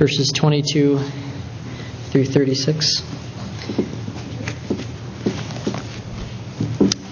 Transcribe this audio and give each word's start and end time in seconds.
verses 0.00 0.32
22 0.34 0.98
through 2.08 2.24
36. 2.24 3.02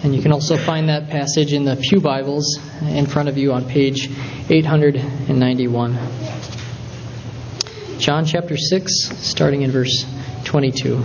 And 0.02 0.14
you 0.14 0.22
can 0.22 0.32
also 0.32 0.56
find 0.56 0.88
that 0.88 1.10
passage 1.10 1.52
in 1.52 1.66
the 1.66 1.76
Pew 1.76 2.00
Bibles 2.00 2.58
in 2.80 3.04
front 3.04 3.28
of 3.28 3.36
you 3.36 3.52
on 3.52 3.66
page 3.68 4.08
891. 4.48 5.98
John 7.98 8.24
chapter 8.24 8.56
6, 8.56 8.90
starting 9.18 9.60
in 9.60 9.70
verse 9.70 10.06
22. 10.44 11.04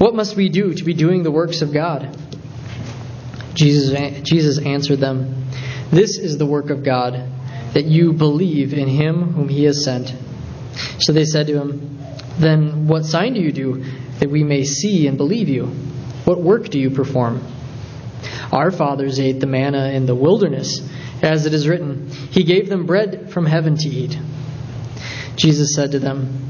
What 0.00 0.14
must 0.14 0.34
we 0.34 0.48
do 0.48 0.72
to 0.72 0.82
be 0.82 0.94
doing 0.94 1.24
the 1.24 1.30
works 1.30 1.60
of 1.60 1.74
God? 1.74 2.16
Jesus, 3.52 3.92
Jesus 4.22 4.58
answered 4.58 4.98
them, 4.98 5.44
This 5.90 6.16
is 6.16 6.38
the 6.38 6.46
work 6.46 6.70
of 6.70 6.82
God, 6.82 7.22
that 7.74 7.84
you 7.84 8.14
believe 8.14 8.72
in 8.72 8.88
him 8.88 9.34
whom 9.34 9.50
he 9.50 9.64
has 9.64 9.84
sent. 9.84 10.14
So 11.00 11.12
they 11.12 11.26
said 11.26 11.48
to 11.48 11.60
him, 11.60 11.98
Then 12.38 12.88
what 12.88 13.04
sign 13.04 13.34
do 13.34 13.40
you 13.40 13.52
do, 13.52 13.84
that 14.20 14.30
we 14.30 14.42
may 14.42 14.64
see 14.64 15.06
and 15.06 15.18
believe 15.18 15.50
you? 15.50 15.66
What 16.24 16.40
work 16.40 16.70
do 16.70 16.80
you 16.80 16.88
perform? 16.88 17.44
Our 18.52 18.70
fathers 18.70 19.20
ate 19.20 19.38
the 19.38 19.46
manna 19.46 19.90
in 19.90 20.06
the 20.06 20.14
wilderness, 20.14 20.80
as 21.22 21.44
it 21.44 21.52
is 21.52 21.68
written, 21.68 22.08
He 22.08 22.44
gave 22.44 22.70
them 22.70 22.86
bread 22.86 23.30
from 23.34 23.44
heaven 23.44 23.76
to 23.76 23.88
eat. 23.90 24.18
Jesus 25.36 25.74
said 25.74 25.90
to 25.90 25.98
them, 25.98 26.49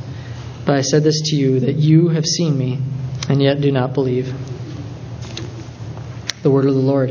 But 0.65 0.75
I 0.75 0.81
said 0.81 1.03
this 1.03 1.19
to 1.25 1.35
you 1.35 1.61
that 1.61 1.75
you 1.75 2.09
have 2.09 2.25
seen 2.25 2.57
me, 2.57 2.79
and 3.29 3.41
yet 3.41 3.61
do 3.61 3.71
not 3.71 3.93
believe. 3.93 4.33
The 6.43 6.51
word 6.51 6.65
of 6.65 6.73
the 6.73 6.79
Lord. 6.79 7.09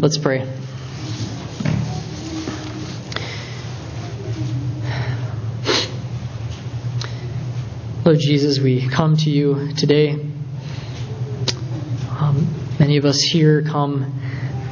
Let's 0.00 0.16
pray. 0.16 0.46
Lord 8.04 8.20
Jesus, 8.20 8.58
we 8.58 8.88
come 8.88 9.16
to 9.18 9.30
you 9.30 9.72
today. 9.76 10.12
Um, 12.08 12.54
many 12.78 12.96
of 12.96 13.04
us 13.04 13.18
here 13.20 13.62
come 13.62 14.20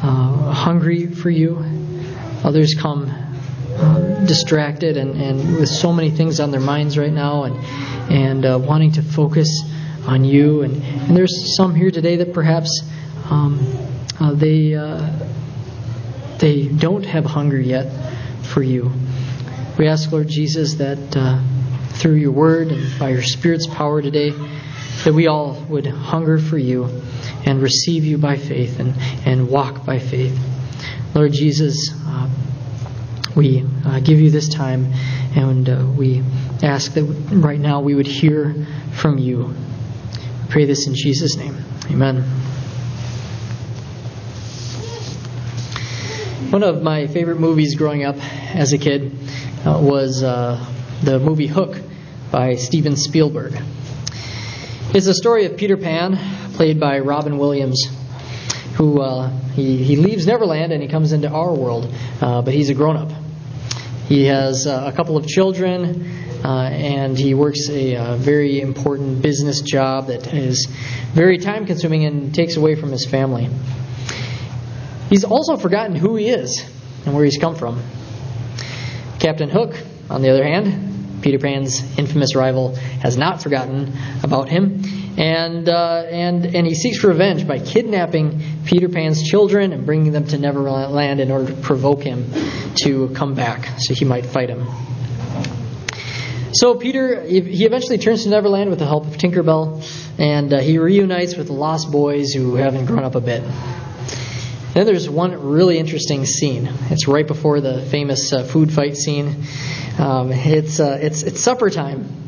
uh, 0.03 0.53
hungry 0.53 1.09
for 1.09 1.29
you. 1.29 1.76
Others 2.47 2.77
come 2.81 3.11
uh, 3.11 4.25
distracted 4.25 4.97
and, 4.97 5.21
and 5.21 5.57
with 5.57 5.69
so 5.69 5.93
many 5.93 6.13
things 6.13 6.39
on 6.39 6.53
their 6.53 6.61
minds 6.61 6.97
right 6.97 7.13
now 7.13 7.43
and, 7.43 7.57
and 8.09 8.47
uh, 8.47 8.57
wanting 8.57 8.93
to 8.93 9.03
focus 9.03 9.65
on 10.07 10.25
you. 10.25 10.63
And, 10.63 10.81
and 10.81 11.17
there's 11.17 11.57
some 11.57 11.75
here 11.75 11.91
today 11.91 12.15
that 12.19 12.33
perhaps 12.33 12.89
um, 13.29 13.59
uh, 14.21 14.33
they, 14.33 14.77
uh, 14.77 15.11
they 16.39 16.69
don't 16.69 17.05
have 17.05 17.25
hunger 17.25 17.61
yet 17.61 17.91
for 18.45 18.63
you. 18.63 18.93
We 19.77 19.89
ask, 19.89 20.13
Lord 20.13 20.29
Jesus, 20.29 20.75
that 20.75 21.17
uh, 21.17 21.43
through 21.95 22.15
your 22.15 22.31
word 22.31 22.69
and 22.69 22.97
by 22.97 23.09
your 23.09 23.25
Spirit's 23.25 23.67
power 23.67 24.01
today, 24.01 24.31
that 25.05 25.13
we 25.13 25.27
all 25.27 25.61
would 25.69 25.87
hunger 25.87 26.39
for 26.39 26.59
you 26.59 26.85
and 27.45 27.61
receive 27.61 28.05
you 28.05 28.19
by 28.19 28.37
faith 28.37 28.79
and, 28.79 28.95
and 29.27 29.49
walk 29.49 29.85
by 29.85 29.99
faith. 29.99 30.39
Lord 31.17 31.33
Jesus, 31.33 31.95
uh, 32.05 32.29
we 33.35 33.65
uh, 33.87 34.01
give 34.01 34.21
you 34.21 34.29
this 34.29 34.51
time 34.51 34.93
and 35.35 35.67
uh, 35.67 35.87
we 35.97 36.23
ask 36.63 36.93
that 36.93 37.05
right 37.33 37.59
now 37.59 37.81
we 37.81 37.95
would 37.95 38.07
hear 38.07 38.67
from 38.93 39.17
you. 39.17 39.47
We 39.47 40.51
pray 40.51 40.67
this 40.67 40.87
in 40.87 40.95
Jesus' 40.95 41.39
name. 41.39 41.57
Amen. 41.87 42.17
One 46.51 46.63
of 46.63 46.83
my 46.83 47.07
favorite 47.07 47.41
movies 47.41 47.77
growing 47.77 48.05
up 48.05 48.17
as 48.55 48.75
a 48.75 48.79
kid 48.79 49.11
uh, 49.65 49.81
was 49.83 50.23
uh, 50.23 50.63
the 51.03 51.19
movie 51.19 51.47
Hook 51.47 51.79
by 52.31 52.57
Steven 52.57 52.95
Spielberg. 52.95 53.55
It's 54.95 55.07
a 55.07 55.15
story 55.15 55.47
of 55.47 55.57
Peter 55.57 55.79
Pan, 55.79 56.19
played 56.53 56.79
by 56.79 56.99
Robin 56.99 57.39
Williams, 57.39 57.87
who 58.77 59.01
uh, 59.01 59.31
he, 59.55 59.83
he 59.83 59.97
leaves 59.97 60.27
Neverland 60.27 60.73
and 60.73 60.83
he 60.83 60.89
comes 60.89 61.13
into 61.13 61.29
our 61.29 61.55
world, 61.55 61.93
uh, 62.21 62.43
but 62.43 62.53
he's 62.53 62.69
a 62.69 62.75
grown 62.75 62.97
up. 62.97 63.11
He 64.07 64.27
has 64.27 64.67
uh, 64.67 64.85
a 64.87 64.93
couple 64.93 65.17
of 65.17 65.27
children, 65.27 66.43
uh, 66.45 66.69
and 66.71 67.19
he 67.19 67.35
works 67.35 67.69
a 67.71 68.17
very 68.19 68.61
important 68.61 69.23
business 69.23 69.63
job 69.63 70.09
that 70.09 70.33
is 70.33 70.69
very 71.13 71.39
time 71.39 71.67
consuming 71.67 72.05
and 72.05 72.35
takes 72.35 72.57
away 72.57 72.75
from 72.75 72.93
his 72.93 73.07
family. 73.07 73.49
He's 75.09 75.25
also 75.25 75.57
forgotten 75.57 75.97
who 75.97 76.17
he 76.17 76.29
is 76.29 76.65
and 77.07 77.15
where 77.15 77.25
he's 77.25 77.39
come 77.39 77.55
from. 77.55 77.83
Captain 79.19 79.49
Hook, 79.49 79.75
on 80.11 80.21
the 80.21 80.29
other 80.29 80.45
hand, 80.45 81.23
Peter 81.23 81.39
Pan's 81.39 81.81
infamous 81.99 82.37
rival, 82.37 82.75
has 83.01 83.17
not 83.17 83.43
forgotten 83.43 83.93
about 84.23 84.49
him, 84.49 84.83
and 85.17 85.69
uh, 85.69 86.05
and 86.11 86.45
and 86.45 86.67
he 86.67 86.75
seeks 86.75 87.03
revenge 87.03 87.47
by 87.47 87.59
kidnapping 87.59 88.41
Peter 88.65 88.89
Pan's 88.89 89.23
children 89.23 89.73
and 89.73 89.87
bringing 89.87 90.13
them 90.13 90.27
to 90.27 90.39
Neverland 90.39 91.21
in 91.21 91.31
order 91.31 91.47
to 91.53 91.61
provoke 91.61 92.03
him 92.03 92.31
to 92.83 93.09
come 93.11 93.35
back, 93.35 93.79
so 93.79 93.95
he 93.95 94.05
might 94.05 94.27
fight 94.27 94.51
him. 94.51 94.67
So 96.53 96.75
Peter, 96.75 97.23
he 97.23 97.67
eventually 97.67 97.99
turns 97.99 98.23
to 98.23 98.31
Neverland 98.31 98.71
with 98.71 98.79
the 98.79 98.87
help 98.87 99.07
of 99.07 99.19
Tinkerbell, 99.19 99.85
and 100.19 100.55
uh, 100.55 100.61
he 100.61 100.79
reunites 100.79 101.37
with 101.37 101.49
the 101.49 101.53
Lost 101.53 101.91
Boys 101.91 102.33
who 102.33 102.55
haven't 102.55 102.87
grown 102.87 103.05
up 103.05 103.15
a 103.15 103.21
bit. 103.21 103.43
Then 104.73 104.87
there's 104.87 105.09
one 105.09 105.33
really 105.33 105.79
interesting 105.79 106.25
scene. 106.25 106.69
It's 106.91 107.09
right 107.09 107.27
before 107.27 107.61
the 107.61 107.83
famous 107.83 108.33
uh, 108.33 108.43
food 108.43 108.73
fight 108.73 108.97
scene. 108.97 109.45
Um, 109.99 110.33
it's, 110.33 110.81
uh, 110.81 110.99
it's, 111.01 111.23
it's 111.23 111.41
supper 111.41 111.69
time, 111.69 112.26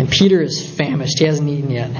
and 0.00 0.10
Peter 0.10 0.40
is 0.40 0.66
famished. 0.66 1.18
He 1.18 1.26
hasn't 1.26 1.46
eaten 1.46 1.70
yet. 1.70 1.90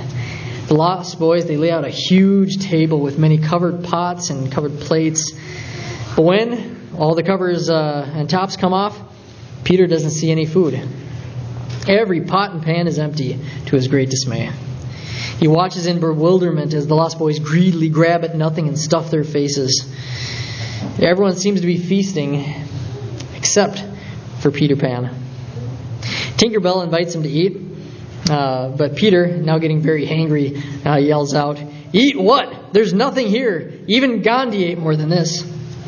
The 0.68 0.74
Lost 0.74 1.18
Boys, 1.18 1.44
they 1.44 1.58
lay 1.58 1.70
out 1.70 1.84
a 1.84 1.90
huge 1.90 2.56
table 2.56 2.98
with 2.98 3.18
many 3.18 3.36
covered 3.36 3.84
pots 3.84 4.30
and 4.30 4.50
covered 4.50 4.80
plates. 4.80 5.32
But 6.16 6.22
when 6.22 6.94
all 6.96 7.14
the 7.14 7.22
covers 7.22 7.68
uh, 7.68 8.10
and 8.14 8.30
tops 8.30 8.56
come 8.56 8.72
off, 8.72 8.98
Peter 9.64 9.86
doesn't 9.86 10.12
see 10.12 10.30
any 10.30 10.46
food. 10.46 10.80
Every 11.86 12.22
pot 12.22 12.52
and 12.52 12.62
pan 12.62 12.86
is 12.86 12.98
empty, 12.98 13.38
to 13.66 13.76
his 13.76 13.88
great 13.88 14.08
dismay. 14.08 14.50
He 15.38 15.46
watches 15.46 15.84
in 15.84 16.00
bewilderment 16.00 16.72
as 16.72 16.86
the 16.86 16.94
lost 16.94 17.18
boys 17.18 17.38
greedily 17.38 17.90
grab 17.90 18.24
at 18.24 18.34
nothing 18.34 18.66
and 18.66 18.78
stuff 18.78 19.10
their 19.10 19.24
faces. 19.24 19.94
Everyone 20.98 21.36
seems 21.36 21.60
to 21.60 21.66
be 21.66 21.76
feasting 21.76 22.46
except 23.36 23.84
for 24.40 24.50
Peter 24.50 24.76
Pan. 24.76 25.14
Tinkerbell 26.38 26.82
invites 26.82 27.14
him 27.14 27.24
to 27.24 27.28
eat, 27.28 27.69
uh, 28.30 28.68
but 28.76 28.96
Peter, 28.96 29.26
now 29.26 29.58
getting 29.58 29.80
very 29.80 30.06
hangry, 30.06 30.86
uh, 30.86 30.96
yells 30.96 31.34
out, 31.34 31.58
Eat 31.92 32.16
what? 32.18 32.72
There's 32.72 32.94
nothing 32.94 33.26
here. 33.26 33.80
Even 33.88 34.22
Gandhi 34.22 34.64
ate 34.64 34.78
more 34.78 34.94
than 34.94 35.08
this. 35.08 35.42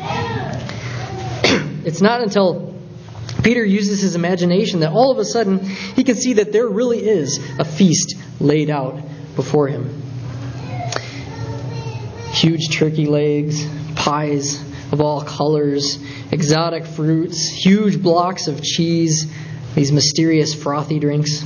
it's 1.85 2.01
not 2.01 2.21
until 2.21 2.75
Peter 3.43 3.63
uses 3.63 4.01
his 4.01 4.15
imagination 4.15 4.81
that 4.81 4.91
all 4.91 5.11
of 5.11 5.17
a 5.17 5.25
sudden 5.25 5.59
he 5.59 6.03
can 6.03 6.15
see 6.15 6.33
that 6.33 6.51
there 6.51 6.67
really 6.67 6.99
is 6.99 7.39
a 7.57 7.65
feast 7.65 8.15
laid 8.41 8.69
out 8.69 9.01
before 9.35 9.67
him. 9.67 10.01
Huge 12.33 12.75
turkey 12.75 13.05
legs, 13.05 13.65
pies 13.95 14.61
of 14.91 14.99
all 14.99 15.21
colors, 15.23 15.97
exotic 16.31 16.85
fruits, 16.85 17.47
huge 17.47 18.01
blocks 18.01 18.47
of 18.47 18.61
cheese, 18.61 19.31
these 19.75 19.91
mysterious 19.91 20.53
frothy 20.53 20.99
drinks. 20.99 21.43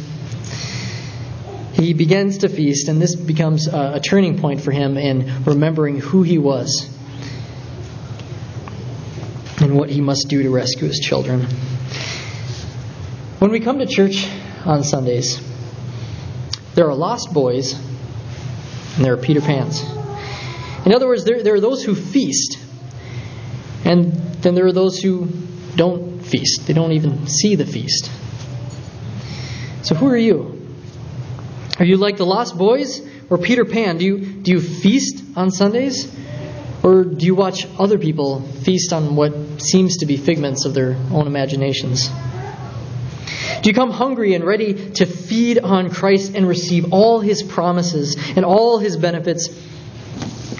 He 1.77 1.93
begins 1.93 2.39
to 2.39 2.49
feast, 2.49 2.87
and 2.87 2.99
this 2.99 3.15
becomes 3.15 3.67
a, 3.67 3.93
a 3.95 3.99
turning 3.99 4.39
point 4.39 4.61
for 4.61 4.71
him 4.71 4.97
in 4.97 5.43
remembering 5.43 5.99
who 5.99 6.23
he 6.23 6.39
was 6.39 6.89
and 9.61 9.75
what 9.75 9.91
he 9.91 10.01
must 10.01 10.27
do 10.27 10.41
to 10.41 10.49
rescue 10.49 10.87
his 10.87 10.99
children. 10.99 11.41
When 13.37 13.51
we 13.51 13.59
come 13.59 13.77
to 13.77 13.85
church 13.85 14.27
on 14.65 14.83
Sundays, 14.83 15.39
there 16.73 16.87
are 16.87 16.95
lost 16.95 17.31
boys 17.31 17.73
and 18.95 19.05
there 19.05 19.13
are 19.13 19.17
Peter 19.17 19.41
Pans. 19.41 19.83
In 20.83 20.93
other 20.93 21.05
words, 21.05 21.25
there, 21.25 21.43
there 21.43 21.53
are 21.53 21.61
those 21.61 21.83
who 21.83 21.93
feast, 21.93 22.57
and 23.85 24.13
then 24.41 24.55
there 24.55 24.65
are 24.65 24.73
those 24.73 24.99
who 24.99 25.27
don't 25.75 26.21
feast. 26.21 26.65
They 26.65 26.73
don't 26.73 26.93
even 26.93 27.27
see 27.27 27.53
the 27.53 27.67
feast. 27.67 28.09
So, 29.83 29.93
who 29.93 30.07
are 30.07 30.17
you? 30.17 30.56
Are 31.79 31.85
you 31.85 31.97
like 31.97 32.17
the 32.17 32.25
Lost 32.25 32.57
Boys 32.57 33.01
or 33.29 33.37
Peter 33.37 33.63
Pan? 33.63 33.97
Do 33.97 34.05
you, 34.05 34.19
do 34.19 34.51
you 34.51 34.59
feast 34.59 35.23
on 35.35 35.51
Sundays? 35.51 36.11
Or 36.83 37.03
do 37.03 37.25
you 37.25 37.35
watch 37.35 37.67
other 37.77 37.99
people 37.99 38.41
feast 38.41 38.93
on 38.93 39.15
what 39.15 39.61
seems 39.61 39.97
to 39.97 40.05
be 40.05 40.17
figments 40.17 40.65
of 40.65 40.73
their 40.73 40.95
own 41.11 41.27
imaginations? 41.27 42.09
Do 43.61 43.69
you 43.69 43.73
come 43.73 43.91
hungry 43.91 44.33
and 44.33 44.43
ready 44.43 44.91
to 44.91 45.05
feed 45.05 45.59
on 45.59 45.89
Christ 45.89 46.33
and 46.35 46.47
receive 46.47 46.93
all 46.93 47.19
his 47.19 47.43
promises 47.43 48.15
and 48.35 48.45
all 48.45 48.79
his 48.79 48.97
benefits? 48.97 49.49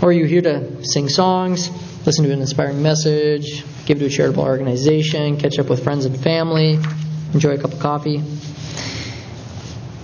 Or 0.01 0.09
are 0.09 0.11
you 0.11 0.25
here 0.25 0.41
to 0.41 0.85
sing 0.85 1.09
songs, 1.09 1.69
listen 2.05 2.25
to 2.25 2.31
an 2.31 2.41
inspiring 2.41 2.83
message, 2.83 3.63
give 3.85 3.99
to 3.99 4.05
a 4.05 4.09
charitable 4.09 4.43
organization, 4.43 5.37
catch 5.37 5.57
up 5.57 5.69
with 5.69 5.83
friends 5.83 6.05
and 6.05 6.19
family, 6.19 6.79
enjoy 7.33 7.51
a 7.51 7.57
cup 7.57 7.73
of 7.73 7.79
coffee? 7.79 8.21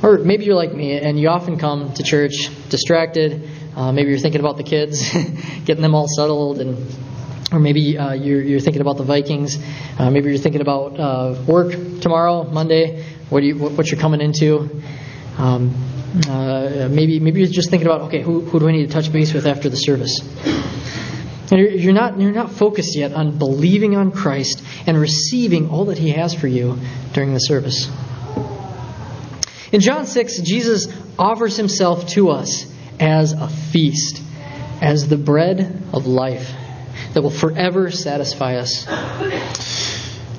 Or 0.04 0.18
maybe 0.18 0.44
you're 0.44 0.56
like 0.56 0.74
me 0.74 1.00
and 1.00 1.18
you 1.18 1.30
often 1.30 1.58
come 1.58 1.94
to 1.94 2.04
church 2.04 2.50
distracted. 2.70 3.50
Uh, 3.74 3.94
maybe 3.94 4.10
you're 4.10 4.20
thinking 4.20 4.42
about 4.42 4.58
the 4.58 4.64
kids, 4.64 5.10
getting 5.66 5.82
them 5.82 5.96
all 5.96 6.08
settled, 6.10 6.60
and 6.60 6.78
or 7.54 7.60
maybe 7.60 7.98
uh, 7.98 8.12
you're, 8.12 8.42
you're, 8.42 8.60
thinking 8.60 8.82
about 8.82 8.98
the 8.98 9.04
Vikings. 9.04 9.58
Uh, 9.98 10.10
maybe 10.10 10.30
you're 10.30 10.40
thinking 10.40 10.62
about 10.62 11.00
uh, 11.00 11.42
work 11.48 11.72
tomorrow, 12.02 12.44
Monday. 12.44 13.06
What, 13.30 13.44
you, 13.44 13.58
what, 13.58 13.72
what 13.74 13.92
you're 13.92 14.00
coming 14.00 14.20
into. 14.20 14.82
Um, 15.38 15.74
uh, 16.28 16.90
maybe 16.92 17.20
maybe 17.20 17.40
you're 17.40 17.50
just 17.50 17.70
thinking 17.70 17.88
about 17.88 18.02
okay, 18.02 18.22
who, 18.22 18.42
who 18.42 18.60
do 18.60 18.68
I 18.68 18.74
need 18.74 18.88
to 18.88 18.94
touch 18.94 19.12
base 19.12 19.34
with 19.34 19.48
after 19.48 19.70
the 19.70 19.78
service? 19.78 20.20
And 21.50 21.60
you're, 21.60 21.70
you're 21.70 21.94
not 21.94 22.20
you're 22.20 22.32
not 22.32 22.52
focused 22.52 22.96
yet 22.96 23.14
on 23.14 23.38
believing 23.38 23.96
on 23.96 24.12
Christ 24.12 24.64
and 24.86 25.00
receiving 25.00 25.70
all 25.70 25.86
that 25.86 25.98
He 25.98 26.10
has 26.10 26.34
for 26.34 26.48
you 26.48 26.78
during 27.14 27.34
the 27.34 27.40
service. 27.40 27.90
In 29.74 29.82
John 29.82 30.06
6, 30.06 30.42
Jesus 30.42 30.88
offers 31.18 31.58
himself 31.58 32.06
to 32.10 32.30
us 32.30 32.72
as 33.00 33.34
a 33.34 33.50
feast, 33.50 34.22
as 34.80 35.10
the 35.10 35.18
bread 35.18 35.82
of 35.92 36.06
life 36.06 36.54
that 37.14 37.24
will 37.24 37.32
forever 37.32 37.90
satisfy 37.90 38.58
us. 38.58 38.86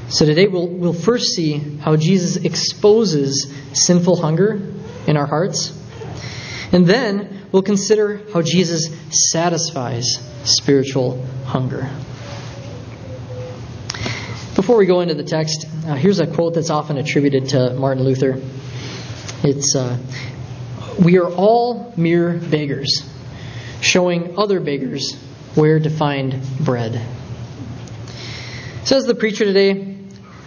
So 0.08 0.24
today 0.24 0.46
we'll, 0.46 0.68
we'll 0.68 0.92
first 0.92 1.34
see 1.34 1.58
how 1.58 1.96
Jesus 1.96 2.36
exposes 2.36 3.52
sinful 3.72 4.22
hunger 4.22 4.72
in 5.08 5.16
our 5.16 5.26
hearts. 5.26 5.76
And 6.70 6.86
then 6.86 7.48
we'll 7.50 7.62
consider 7.62 8.20
how 8.32 8.42
Jesus 8.42 8.88
satisfies 9.30 10.16
spiritual 10.44 11.26
hunger. 11.44 11.90
Before 14.54 14.76
we 14.76 14.86
go 14.86 15.00
into 15.00 15.14
the 15.14 15.24
text, 15.24 15.66
uh, 15.84 15.94
here's 15.94 16.20
a 16.20 16.28
quote 16.28 16.54
that's 16.54 16.70
often 16.70 16.98
attributed 16.98 17.48
to 17.48 17.74
Martin 17.74 18.04
Luther. 18.04 18.40
It's 19.44 19.76
uh, 19.76 19.98
we 20.98 21.18
are 21.18 21.30
all 21.30 21.92
mere 21.98 22.32
beggars, 22.32 23.06
showing 23.82 24.38
other 24.38 24.58
beggars 24.58 25.14
where 25.54 25.78
to 25.78 25.90
find 25.90 26.42
bread. 26.60 27.06
Says 28.84 29.04
the 29.04 29.14
preacher 29.14 29.44
today, 29.44 29.98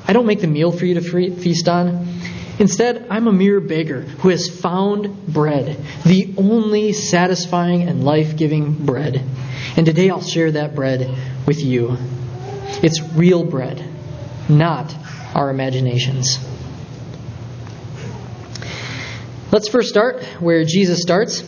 I 0.08 0.14
don't 0.14 0.26
make 0.26 0.42
the 0.42 0.48
meal 0.48 0.72
for 0.72 0.86
you 0.88 0.96
to 0.96 1.02
feast 1.36 1.70
on. 1.70 2.08
Instead, 2.58 3.06
I'm 3.12 3.28
a 3.28 3.32
mere 3.32 3.60
beggar 3.60 4.02
who 4.02 4.30
has 4.30 4.50
found 4.50 5.28
bread, 5.28 5.78
the 6.04 6.34
only 6.38 6.92
satisfying 6.92 7.84
and 7.84 8.04
life 8.04 8.36
giving 8.36 8.74
bread. 8.74 9.24
And 9.76 9.86
today 9.86 10.10
I'll 10.10 10.22
share 10.22 10.54
that 10.54 10.74
bread 10.74 11.16
with 11.46 11.64
you. 11.64 11.98
It's 12.82 13.00
real 13.14 13.44
bread, 13.44 13.88
not 14.50 14.96
our 15.36 15.52
imaginations. 15.52 16.40
Let's 19.50 19.70
first 19.70 19.88
start 19.88 20.24
where 20.42 20.66
Jesus 20.66 21.02
starts, 21.02 21.42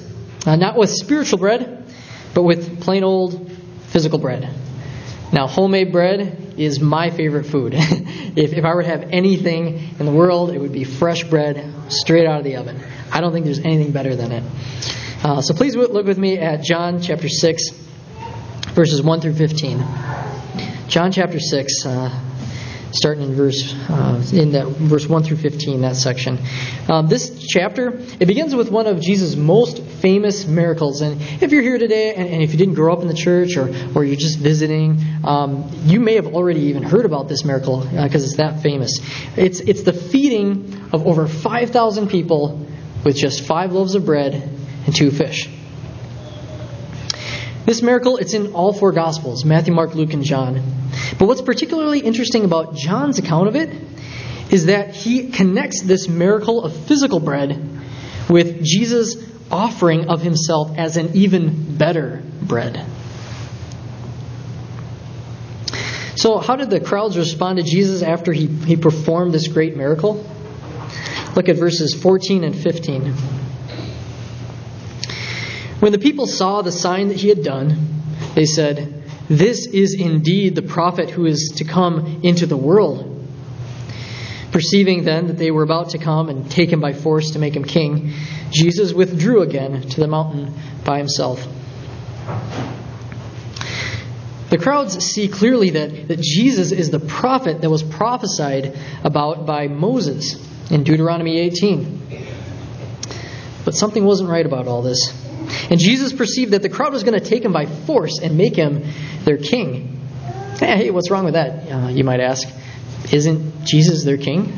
uh, 0.45 0.55
not 0.55 0.77
with 0.77 0.89
spiritual 0.89 1.37
bread, 1.37 1.83
but 2.33 2.43
with 2.43 2.81
plain 2.81 3.03
old 3.03 3.51
physical 3.87 4.19
bread. 4.19 4.49
Now, 5.33 5.47
homemade 5.47 5.91
bread 5.91 6.53
is 6.57 6.79
my 6.79 7.09
favorite 7.09 7.45
food. 7.45 7.73
if, 7.77 8.53
if 8.53 8.63
I 8.63 8.73
were 8.73 8.83
to 8.83 8.87
have 8.87 9.09
anything 9.11 9.95
in 9.99 10.05
the 10.05 10.13
world, 10.13 10.51
it 10.51 10.59
would 10.59 10.71
be 10.71 10.85
fresh 10.85 11.25
bread 11.25 11.73
straight 11.89 12.25
out 12.25 12.37
of 12.37 12.45
the 12.45 12.55
oven. 12.55 12.81
I 13.11 13.19
don't 13.19 13.33
think 13.33 13.43
there's 13.43 13.59
anything 13.59 13.91
better 13.91 14.15
than 14.15 14.31
it. 14.31 14.43
Uh, 15.21 15.41
so 15.41 15.53
please 15.53 15.75
look 15.75 16.05
with 16.05 16.17
me 16.17 16.37
at 16.37 16.63
John 16.63 17.01
chapter 17.01 17.27
6, 17.27 17.69
verses 18.69 19.01
1 19.01 19.19
through 19.19 19.33
15. 19.33 19.83
John 20.87 21.11
chapter 21.11 21.41
6, 21.41 21.85
uh, 21.85 22.28
starting 22.91 23.23
in 23.23 23.35
verse 23.35 23.73
uh, 23.89 24.23
in 24.33 24.51
that 24.53 24.67
verse 24.67 25.07
1 25.07 25.23
through 25.23 25.37
15 25.37 25.81
that 25.81 25.95
section. 25.95 26.39
Um, 26.87 27.07
this 27.07 27.45
chapter 27.47 27.99
it 28.19 28.25
begins 28.25 28.55
with 28.55 28.71
one 28.71 28.87
of 28.87 29.01
jesus 29.01 29.35
most 29.35 29.81
famous 29.81 30.45
miracles. 30.45 31.01
And 31.01 31.21
if 31.41 31.51
you're 31.51 31.61
here 31.61 31.77
today 31.77 32.13
and, 32.15 32.27
and 32.27 32.43
if 32.43 32.51
you 32.51 32.57
didn't 32.57 32.75
grow 32.75 32.93
up 32.93 33.01
in 33.01 33.07
the 33.07 33.13
church 33.13 33.57
or, 33.57 33.69
or 33.95 34.03
you're 34.03 34.15
just 34.15 34.39
visiting 34.39 34.99
um, 35.23 35.69
you 35.83 35.99
may 35.99 36.15
have 36.15 36.27
already 36.27 36.61
even 36.61 36.83
heard 36.83 37.05
about 37.05 37.27
this 37.27 37.43
miracle 37.43 37.81
because 37.81 38.23
uh, 38.23 38.27
it's 38.27 38.37
that 38.37 38.61
famous. 38.61 38.99
It's, 39.35 39.59
it's 39.59 39.83
the 39.83 39.93
feeding 39.93 40.89
of 40.91 41.05
over 41.05 41.27
5000 41.27 42.09
people 42.09 42.65
with 43.03 43.15
just 43.15 43.45
five 43.45 43.71
loaves 43.71 43.95
of 43.95 44.05
bread 44.05 44.33
and 44.85 44.95
two 44.95 45.11
fish. 45.11 45.49
This 47.65 47.81
miracle, 47.81 48.17
it's 48.17 48.33
in 48.33 48.53
all 48.53 48.73
four 48.73 48.91
Gospels 48.91 49.45
Matthew, 49.45 49.73
Mark, 49.73 49.93
Luke, 49.93 50.13
and 50.13 50.23
John. 50.23 50.78
But 51.17 51.27
what's 51.27 51.41
particularly 51.41 51.99
interesting 51.99 52.45
about 52.45 52.75
John's 52.75 53.19
account 53.19 53.47
of 53.47 53.55
it 53.55 53.69
is 54.51 54.65
that 54.65 54.95
he 54.95 55.29
connects 55.29 55.81
this 55.81 56.07
miracle 56.07 56.63
of 56.63 56.75
physical 56.87 57.19
bread 57.19 57.79
with 58.29 58.63
Jesus' 58.63 59.15
offering 59.51 60.09
of 60.09 60.21
himself 60.21 60.77
as 60.77 60.97
an 60.97 61.15
even 61.15 61.77
better 61.77 62.23
bread. 62.41 62.85
So, 66.15 66.37
how 66.37 66.57
did 66.57 66.69
the 66.69 66.81
crowds 66.81 67.17
respond 67.17 67.59
to 67.59 67.63
Jesus 67.63 68.01
after 68.01 68.33
he, 68.33 68.47
he 68.47 68.75
performed 68.75 69.33
this 69.33 69.47
great 69.47 69.77
miracle? 69.77 70.29
Look 71.35 71.47
at 71.47 71.55
verses 71.55 71.93
14 71.93 72.43
and 72.43 72.55
15. 72.55 73.13
When 75.79 75.93
the 75.93 75.99
people 75.99 76.27
saw 76.27 76.61
the 76.61 76.73
sign 76.73 77.07
that 77.07 77.17
he 77.17 77.29
had 77.29 77.43
done, 77.43 78.01
they 78.35 78.45
said, 78.45 78.98
This 79.29 79.67
is 79.67 79.93
indeed 79.93 80.55
the 80.55 80.63
prophet 80.63 81.11
who 81.11 81.25
is 81.25 81.53
to 81.57 81.63
come 81.63 82.21
into 82.23 82.47
the 82.47 82.57
world. 82.57 83.05
Perceiving 84.51 85.03
then 85.03 85.27
that 85.27 85.37
they 85.37 85.51
were 85.51 85.61
about 85.61 85.91
to 85.91 85.99
come 85.99 86.29
and 86.29 86.49
take 86.49 86.71
him 86.71 86.81
by 86.81 86.93
force 86.93 87.31
to 87.31 87.39
make 87.39 87.55
him 87.55 87.63
king, 87.63 88.13
Jesus 88.51 88.91
withdrew 88.91 89.43
again 89.43 89.81
to 89.81 89.99
the 89.99 90.07
mountain 90.07 90.55
by 90.83 90.97
himself. 90.97 91.45
The 94.49 94.57
crowds 94.57 94.97
see 95.05 95.27
clearly 95.27 95.69
that, 95.71 96.07
that 96.07 96.19
Jesus 96.19 96.71
is 96.71 96.89
the 96.89 96.99
prophet 96.99 97.61
that 97.61 97.69
was 97.69 97.83
prophesied 97.83 98.75
about 99.03 99.45
by 99.45 99.67
Moses 99.67 100.43
in 100.71 100.83
Deuteronomy 100.83 101.37
18. 101.37 101.99
But 103.63 103.75
something 103.75 104.03
wasn't 104.03 104.29
right 104.29 104.45
about 104.45 104.67
all 104.67 104.81
this. 104.81 105.13
And 105.69 105.79
Jesus 105.79 106.13
perceived 106.13 106.51
that 106.51 106.61
the 106.61 106.69
crowd 106.69 106.93
was 106.93 107.03
going 107.03 107.19
to 107.19 107.25
take 107.25 107.43
him 107.43 107.53
by 107.53 107.65
force 107.65 108.19
and 108.21 108.37
make 108.37 108.55
him 108.55 108.83
their 109.23 109.37
king. 109.37 109.99
Hey, 110.59 110.91
what's 110.91 111.09
wrong 111.09 111.25
with 111.25 111.35
that? 111.35 111.71
Uh, 111.71 111.87
you 111.89 112.03
might 112.03 112.19
ask. 112.19 112.47
Isn't 113.11 113.65
Jesus 113.65 114.03
their 114.03 114.17
king? 114.17 114.53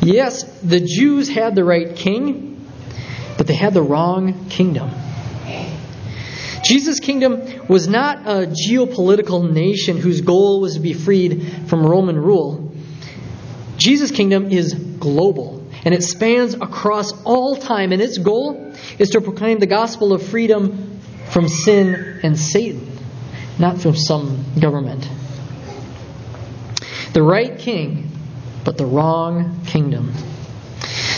Yes, 0.00 0.42
the 0.60 0.80
Jews 0.80 1.28
had 1.28 1.54
the 1.54 1.64
right 1.64 1.94
king, 1.94 2.66
but 3.36 3.46
they 3.46 3.54
had 3.54 3.74
the 3.74 3.82
wrong 3.82 4.48
kingdom. 4.48 4.90
Jesus' 6.64 7.00
kingdom 7.00 7.66
was 7.68 7.88
not 7.88 8.26
a 8.26 8.46
geopolitical 8.46 9.50
nation 9.50 9.96
whose 9.96 10.20
goal 10.20 10.60
was 10.60 10.74
to 10.74 10.80
be 10.80 10.92
freed 10.92 11.68
from 11.68 11.86
Roman 11.86 12.16
rule. 12.16 12.72
Jesus' 13.76 14.10
kingdom 14.10 14.50
is 14.50 14.74
global, 14.74 15.64
and 15.84 15.94
it 15.94 16.02
spans 16.02 16.54
across 16.54 17.12
all 17.22 17.56
time, 17.56 17.92
and 17.92 18.02
its 18.02 18.18
goal 18.18 18.67
is 18.98 19.10
to 19.10 19.20
proclaim 19.20 19.58
the 19.58 19.66
gospel 19.66 20.12
of 20.12 20.22
freedom 20.22 21.00
from 21.30 21.48
sin 21.48 22.20
and 22.22 22.38
Satan, 22.38 22.90
not 23.58 23.80
from 23.80 23.96
some 23.96 24.44
government. 24.58 25.08
The 27.12 27.22
right 27.22 27.58
king, 27.58 28.10
but 28.64 28.76
the 28.76 28.86
wrong 28.86 29.64
kingdom. 29.66 30.12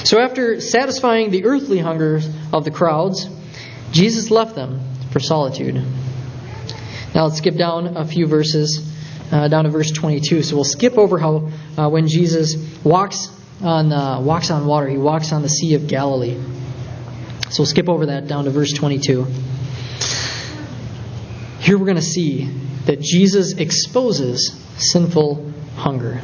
So, 0.05 0.19
after 0.21 0.61
satisfying 0.61 1.31
the 1.31 1.45
earthly 1.45 1.79
hungers 1.79 2.29
of 2.53 2.65
the 2.65 2.71
crowds, 2.71 3.29
Jesus 3.93 4.31
left 4.31 4.55
them 4.55 4.81
for 5.11 5.21
solitude. 5.21 5.75
Now 7.15 7.25
let's 7.25 7.39
skip 7.39 7.57
down 7.57 7.97
a 7.97 8.05
few 8.05 8.27
verses, 8.27 8.89
uh, 9.33 9.49
down 9.49 9.65
to 9.65 9.71
verse 9.71 9.91
22. 9.91 10.43
So 10.43 10.55
we'll 10.55 10.65
skip 10.65 10.97
over 10.97 11.19
how 11.19 11.51
uh, 11.77 11.89
when 11.89 12.07
Jesus 12.07 12.57
walks 12.85 13.29
on 13.61 13.93
uh, 13.93 14.21
walks 14.21 14.51
on 14.51 14.67
water, 14.67 14.89
he 14.89 14.97
walks 14.97 15.33
on 15.33 15.43
the 15.43 15.49
Sea 15.49 15.75
of 15.75 15.89
Galilee. 15.89 16.41
So 17.51 17.63
we'll 17.63 17.67
skip 17.67 17.89
over 17.89 18.07
that 18.07 18.29
down 18.29 18.45
to 18.45 18.51
verse 18.51 18.73
22. 18.73 19.25
Here 21.61 21.77
we're 21.77 21.85
going 21.85 21.97
to 21.97 22.03
see 22.03 22.45
that 22.87 23.01
Jesus 23.01 23.55
exposes 23.55 24.57
sinful 24.79 25.53
hunger. 25.75 26.21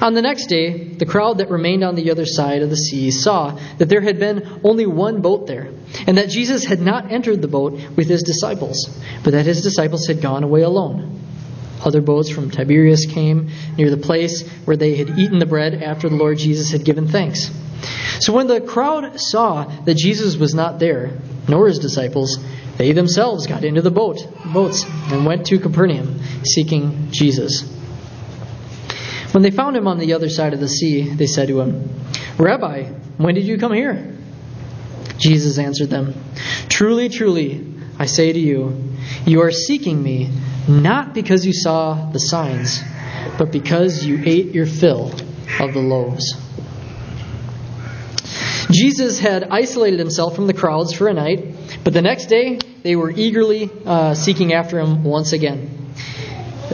On 0.00 0.14
the 0.14 0.20
next 0.20 0.46
day, 0.46 0.88
the 0.88 1.06
crowd 1.06 1.38
that 1.38 1.48
remained 1.48 1.84
on 1.84 1.94
the 1.94 2.10
other 2.10 2.26
side 2.26 2.62
of 2.62 2.70
the 2.70 2.76
sea 2.76 3.10
saw 3.10 3.58
that 3.78 3.88
there 3.88 4.00
had 4.00 4.18
been 4.18 4.60
only 4.64 4.84
one 4.84 5.22
boat 5.22 5.46
there, 5.46 5.70
and 6.06 6.18
that 6.18 6.28
Jesus 6.28 6.64
had 6.64 6.80
not 6.80 7.12
entered 7.12 7.40
the 7.40 7.48
boat 7.48 7.80
with 7.96 8.08
his 8.08 8.22
disciples, 8.24 9.00
but 9.22 9.30
that 9.32 9.46
his 9.46 9.62
disciples 9.62 10.06
had 10.06 10.20
gone 10.20 10.42
away 10.44 10.62
alone. 10.62 11.23
Other 11.84 12.00
boats 12.00 12.30
from 12.30 12.50
Tiberias 12.50 13.06
came 13.06 13.50
near 13.76 13.90
the 13.90 13.98
place 13.98 14.48
where 14.64 14.76
they 14.76 14.96
had 14.96 15.18
eaten 15.18 15.38
the 15.38 15.46
bread 15.46 15.82
after 15.82 16.08
the 16.08 16.16
Lord 16.16 16.38
Jesus 16.38 16.70
had 16.70 16.84
given 16.84 17.06
thanks. 17.06 17.50
So 18.20 18.32
when 18.32 18.46
the 18.46 18.60
crowd 18.60 19.20
saw 19.20 19.64
that 19.64 19.96
Jesus 19.96 20.36
was 20.36 20.54
not 20.54 20.78
there, 20.78 21.18
nor 21.46 21.68
his 21.68 21.78
disciples, 21.78 22.38
they 22.78 22.92
themselves 22.92 23.46
got 23.46 23.64
into 23.64 23.82
the 23.82 23.90
boat, 23.90 24.26
boats 24.52 24.84
and 25.10 25.26
went 25.26 25.46
to 25.46 25.58
Capernaum, 25.58 26.20
seeking 26.44 27.08
Jesus. 27.10 27.70
When 29.32 29.42
they 29.42 29.50
found 29.50 29.76
him 29.76 29.86
on 29.86 29.98
the 29.98 30.14
other 30.14 30.30
side 30.30 30.54
of 30.54 30.60
the 30.60 30.68
sea, 30.68 31.12
they 31.12 31.26
said 31.26 31.48
to 31.48 31.60
him, 31.60 31.90
Rabbi, 32.38 32.84
when 33.18 33.34
did 33.34 33.44
you 33.44 33.58
come 33.58 33.72
here? 33.72 34.16
Jesus 35.18 35.58
answered 35.58 35.90
them, 35.90 36.14
Truly, 36.68 37.08
truly, 37.08 37.66
I 37.98 38.06
say 38.06 38.32
to 38.32 38.38
you, 38.38 38.93
you 39.26 39.42
are 39.42 39.50
seeking 39.50 40.02
me 40.02 40.30
not 40.68 41.14
because 41.14 41.44
you 41.44 41.52
saw 41.52 42.10
the 42.10 42.18
signs, 42.18 42.82
but 43.38 43.52
because 43.52 44.04
you 44.04 44.22
ate 44.24 44.54
your 44.54 44.66
fill 44.66 45.12
of 45.60 45.72
the 45.72 45.80
loaves. 45.80 46.34
Jesus 48.70 49.20
had 49.20 49.44
isolated 49.50 49.98
himself 49.98 50.34
from 50.34 50.46
the 50.46 50.54
crowds 50.54 50.92
for 50.92 51.08
a 51.08 51.14
night, 51.14 51.54
but 51.84 51.92
the 51.92 52.02
next 52.02 52.26
day 52.26 52.58
they 52.82 52.96
were 52.96 53.10
eagerly 53.10 53.70
uh, 53.84 54.14
seeking 54.14 54.52
after 54.52 54.78
him 54.80 55.04
once 55.04 55.32
again. 55.32 55.92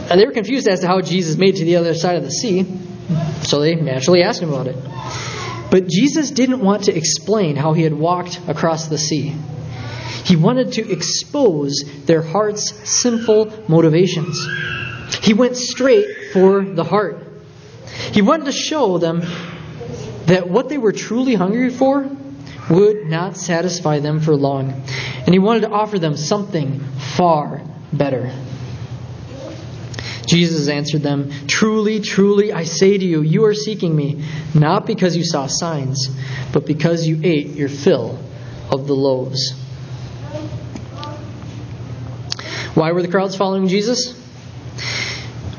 And 0.09 0.19
they 0.19 0.25
were 0.25 0.31
confused 0.31 0.67
as 0.67 0.79
to 0.81 0.87
how 0.87 1.01
Jesus 1.01 1.37
made 1.37 1.57
to 1.57 1.65
the 1.65 1.75
other 1.75 1.93
side 1.93 2.15
of 2.15 2.23
the 2.23 2.31
sea, 2.31 2.65
so 3.43 3.59
they 3.59 3.75
naturally 3.75 4.23
asked 4.23 4.41
him 4.41 4.49
about 4.49 4.67
it. 4.67 4.77
But 5.69 5.87
Jesus 5.87 6.31
didn't 6.31 6.61
want 6.61 6.85
to 6.85 6.95
explain 6.95 7.55
how 7.55 7.73
he 7.73 7.83
had 7.83 7.93
walked 7.93 8.39
across 8.47 8.87
the 8.87 8.97
sea. 8.97 9.35
He 10.23 10.35
wanted 10.35 10.73
to 10.73 10.91
expose 10.91 11.83
their 12.05 12.21
heart's 12.21 12.73
sinful 12.89 13.65
motivations. 13.67 14.47
He 15.21 15.33
went 15.33 15.57
straight 15.57 16.31
for 16.33 16.63
the 16.63 16.83
heart. 16.83 17.27
He 18.11 18.21
wanted 18.21 18.45
to 18.45 18.51
show 18.51 18.97
them 18.97 19.21
that 20.25 20.49
what 20.49 20.69
they 20.69 20.77
were 20.77 20.91
truly 20.91 21.35
hungry 21.35 21.69
for 21.69 22.09
would 22.69 23.07
not 23.07 23.35
satisfy 23.35 23.99
them 23.99 24.19
for 24.19 24.35
long. 24.35 24.71
And 25.25 25.33
he 25.33 25.39
wanted 25.39 25.61
to 25.61 25.71
offer 25.71 25.99
them 25.99 26.15
something 26.15 26.79
far 27.15 27.61
better. 27.91 28.31
Jesus 30.25 30.69
answered 30.69 31.01
them, 31.01 31.31
Truly, 31.47 31.99
truly, 31.99 32.53
I 32.53 32.63
say 32.63 32.97
to 32.97 33.05
you, 33.05 33.21
you 33.21 33.45
are 33.45 33.53
seeking 33.53 33.93
me, 33.93 34.23
not 34.53 34.85
because 34.85 35.17
you 35.17 35.25
saw 35.25 35.47
signs, 35.47 36.07
but 36.53 36.65
because 36.65 37.05
you 37.05 37.19
ate 37.23 37.47
your 37.47 37.67
fill 37.67 38.17
of 38.71 38.87
the 38.87 38.95
loaves. 38.95 39.60
Why 42.73 42.91
were 42.91 43.01
the 43.01 43.07
crowds 43.07 43.35
following 43.35 43.67
Jesus? 43.67 44.17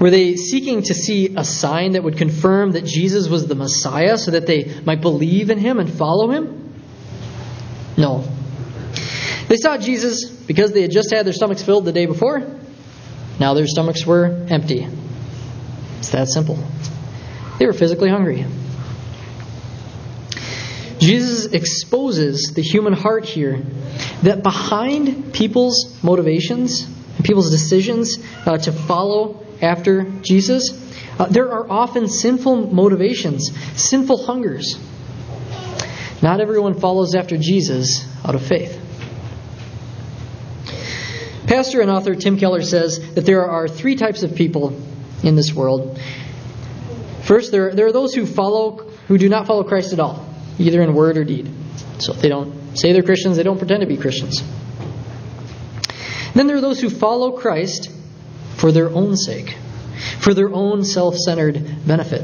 Were 0.00 0.10
they 0.10 0.34
seeking 0.36 0.82
to 0.82 0.94
see 0.94 1.34
a 1.36 1.44
sign 1.44 1.92
that 1.92 2.02
would 2.02 2.16
confirm 2.16 2.72
that 2.72 2.84
Jesus 2.84 3.28
was 3.28 3.46
the 3.46 3.54
Messiah 3.54 4.18
so 4.18 4.32
that 4.32 4.46
they 4.46 4.80
might 4.84 5.00
believe 5.00 5.50
in 5.50 5.58
him 5.58 5.78
and 5.78 5.90
follow 5.90 6.30
him? 6.30 6.74
No. 7.96 8.28
They 9.48 9.56
saw 9.56 9.76
Jesus 9.76 10.30
because 10.30 10.72
they 10.72 10.82
had 10.82 10.90
just 10.90 11.12
had 11.12 11.26
their 11.26 11.32
stomachs 11.32 11.62
filled 11.62 11.84
the 11.84 11.92
day 11.92 12.06
before 12.06 12.60
now 13.42 13.54
their 13.54 13.66
stomachs 13.66 14.06
were 14.06 14.46
empty. 14.50 14.86
It's 15.98 16.10
that 16.10 16.28
simple. 16.28 16.58
They 17.58 17.66
were 17.66 17.72
physically 17.72 18.08
hungry. 18.08 18.46
Jesus 21.00 21.46
exposes 21.46 22.52
the 22.54 22.62
human 22.62 22.92
heart 22.92 23.24
here 23.24 23.60
that 24.22 24.44
behind 24.44 25.34
people's 25.34 25.98
motivations 26.04 26.86
people's 27.22 27.50
decisions 27.50 28.18
uh, 28.46 28.58
to 28.58 28.72
follow 28.72 29.44
after 29.60 30.04
Jesus, 30.22 30.70
uh, 31.18 31.26
there 31.26 31.50
are 31.52 31.70
often 31.70 32.08
sinful 32.08 32.72
motivations, 32.72 33.50
sinful 33.76 34.24
hungers. 34.24 34.78
Not 36.22 36.40
everyone 36.40 36.78
follows 36.78 37.14
after 37.14 37.36
Jesus 37.36 38.06
out 38.24 38.34
of 38.34 38.46
faith. 38.46 38.78
Pastor 41.46 41.80
and 41.80 41.90
author 41.90 42.14
Tim 42.14 42.38
Keller 42.38 42.62
says 42.62 43.14
that 43.14 43.26
there 43.26 43.44
are 43.44 43.68
three 43.68 43.96
types 43.96 44.22
of 44.22 44.34
people 44.34 44.80
in 45.22 45.36
this 45.36 45.52
world. 45.52 46.00
First, 47.22 47.52
there, 47.52 47.74
there 47.74 47.86
are 47.86 47.92
those 47.92 48.14
who 48.14 48.26
follow, 48.26 48.88
who 49.08 49.18
do 49.18 49.28
not 49.28 49.46
follow 49.46 49.64
Christ 49.64 49.92
at 49.92 50.00
all, 50.00 50.26
either 50.58 50.80
in 50.82 50.94
word 50.94 51.16
or 51.18 51.24
deed. 51.24 51.50
So 51.98 52.14
if 52.14 52.20
they 52.20 52.28
don't 52.28 52.76
say 52.76 52.92
they're 52.92 53.02
Christians, 53.02 53.36
they 53.36 53.42
don't 53.42 53.58
pretend 53.58 53.80
to 53.82 53.86
be 53.86 53.96
Christians. 53.96 54.42
Then 56.34 56.46
there 56.46 56.56
are 56.56 56.62
those 56.62 56.80
who 56.80 56.88
follow 56.88 57.32
Christ 57.32 57.90
for 58.56 58.72
their 58.72 58.90
own 58.90 59.16
sake, 59.16 59.56
for 60.20 60.34
their 60.34 60.52
own 60.52 60.84
self 60.84 61.16
centered 61.16 61.86
benefit. 61.86 62.22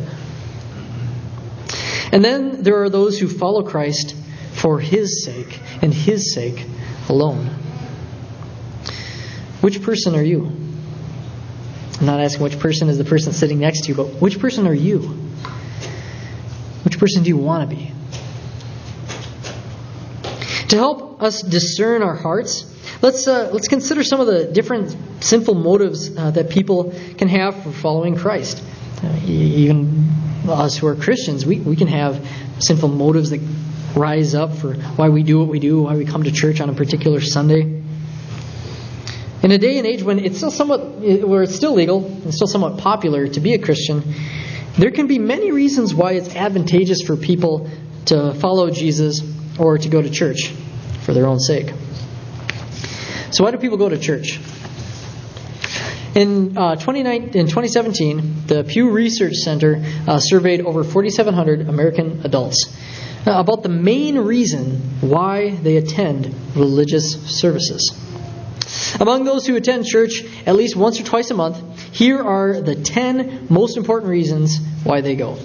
And 2.10 2.24
then 2.24 2.62
there 2.62 2.82
are 2.82 2.88
those 2.88 3.18
who 3.18 3.28
follow 3.28 3.62
Christ 3.62 4.14
for 4.52 4.80
His 4.80 5.24
sake 5.24 5.60
and 5.82 5.92
His 5.92 6.32
sake 6.34 6.64
alone. 7.08 7.46
Which 9.60 9.82
person 9.82 10.14
are 10.14 10.22
you? 10.22 10.46
I'm 12.00 12.06
not 12.06 12.20
asking 12.20 12.44
which 12.44 12.58
person 12.58 12.88
is 12.88 12.96
the 12.96 13.04
person 13.04 13.32
sitting 13.32 13.58
next 13.58 13.82
to 13.82 13.88
you, 13.88 13.94
but 13.94 14.06
which 14.20 14.38
person 14.38 14.66
are 14.66 14.74
you? 14.74 15.00
Which 16.84 16.98
person 16.98 17.24
do 17.24 17.28
you 17.28 17.36
want 17.36 17.68
to 17.68 17.76
be? 17.76 17.92
To 20.68 20.76
help 20.76 21.07
us 21.20 21.42
discern 21.42 22.02
our 22.02 22.14
hearts, 22.14 22.64
let's 23.02 23.26
uh, 23.26 23.50
let's 23.52 23.68
consider 23.68 24.02
some 24.02 24.20
of 24.20 24.26
the 24.26 24.44
different 24.46 24.96
sinful 25.22 25.54
motives 25.54 26.16
uh, 26.16 26.30
that 26.32 26.50
people 26.50 26.94
can 27.16 27.28
have 27.28 27.62
for 27.62 27.72
following 27.72 28.16
Christ. 28.16 28.62
Uh, 29.02 29.20
even 29.26 30.08
us 30.48 30.76
who 30.76 30.86
are 30.86 30.96
Christians, 30.96 31.44
we, 31.44 31.60
we 31.60 31.76
can 31.76 31.88
have 31.88 32.26
sinful 32.60 32.88
motives 32.88 33.30
that 33.30 33.40
rise 33.94 34.34
up 34.34 34.54
for 34.56 34.74
why 34.74 35.08
we 35.08 35.22
do 35.22 35.38
what 35.38 35.48
we 35.48 35.60
do, 35.60 35.82
why 35.82 35.96
we 35.96 36.04
come 36.04 36.22
to 36.22 36.32
church 36.32 36.60
on 36.60 36.70
a 36.70 36.74
particular 36.74 37.20
Sunday. 37.20 37.82
In 39.42 39.52
a 39.52 39.58
day 39.58 39.78
and 39.78 39.86
age 39.86 40.02
when 40.02 40.18
it's 40.18 40.38
still 40.38 40.50
somewhat, 40.50 40.80
where 40.80 41.42
it's 41.42 41.54
still 41.54 41.74
legal 41.74 42.04
and 42.04 42.34
still 42.34 42.48
somewhat 42.48 42.78
popular 42.78 43.28
to 43.28 43.40
be 43.40 43.54
a 43.54 43.58
Christian, 43.58 44.02
there 44.76 44.90
can 44.90 45.06
be 45.06 45.18
many 45.18 45.52
reasons 45.52 45.94
why 45.94 46.12
it's 46.12 46.34
advantageous 46.34 47.02
for 47.02 47.16
people 47.16 47.70
to 48.06 48.34
follow 48.34 48.70
Jesus 48.70 49.20
or 49.58 49.78
to 49.78 49.88
go 49.88 50.00
to 50.00 50.10
church 50.10 50.52
for 51.08 51.14
their 51.14 51.26
own 51.26 51.40
sake. 51.40 51.72
So, 53.30 53.42
why 53.42 53.50
do 53.50 53.56
people 53.56 53.78
go 53.78 53.88
to 53.88 53.96
church? 53.96 54.38
In, 56.14 56.58
uh, 56.58 56.72
in 56.72 57.46
2017, 57.46 58.42
the 58.46 58.62
Pew 58.64 58.90
Research 58.90 59.32
Center 59.36 59.82
uh, 60.06 60.18
surveyed 60.18 60.60
over 60.60 60.84
4,700 60.84 61.66
American 61.66 62.20
adults. 62.24 62.76
about 63.24 63.62
the 63.62 63.70
main 63.70 64.18
reason 64.18 65.00
why 65.00 65.48
they 65.48 65.78
attend 65.78 66.26
religious 66.54 67.14
services. 67.40 67.90
Among 69.00 69.24
those 69.24 69.46
who 69.46 69.56
attend 69.56 69.86
church 69.86 70.22
at 70.44 70.56
least 70.56 70.76
once 70.76 71.00
or 71.00 71.04
twice 71.04 71.30
a 71.30 71.34
month, 71.34 71.56
here 71.94 72.22
are 72.22 72.60
the 72.60 72.74
10 72.74 73.46
most 73.48 73.78
important 73.78 74.10
reasons 74.10 74.58
why 74.84 75.00
they 75.00 75.16
go. 75.16 75.38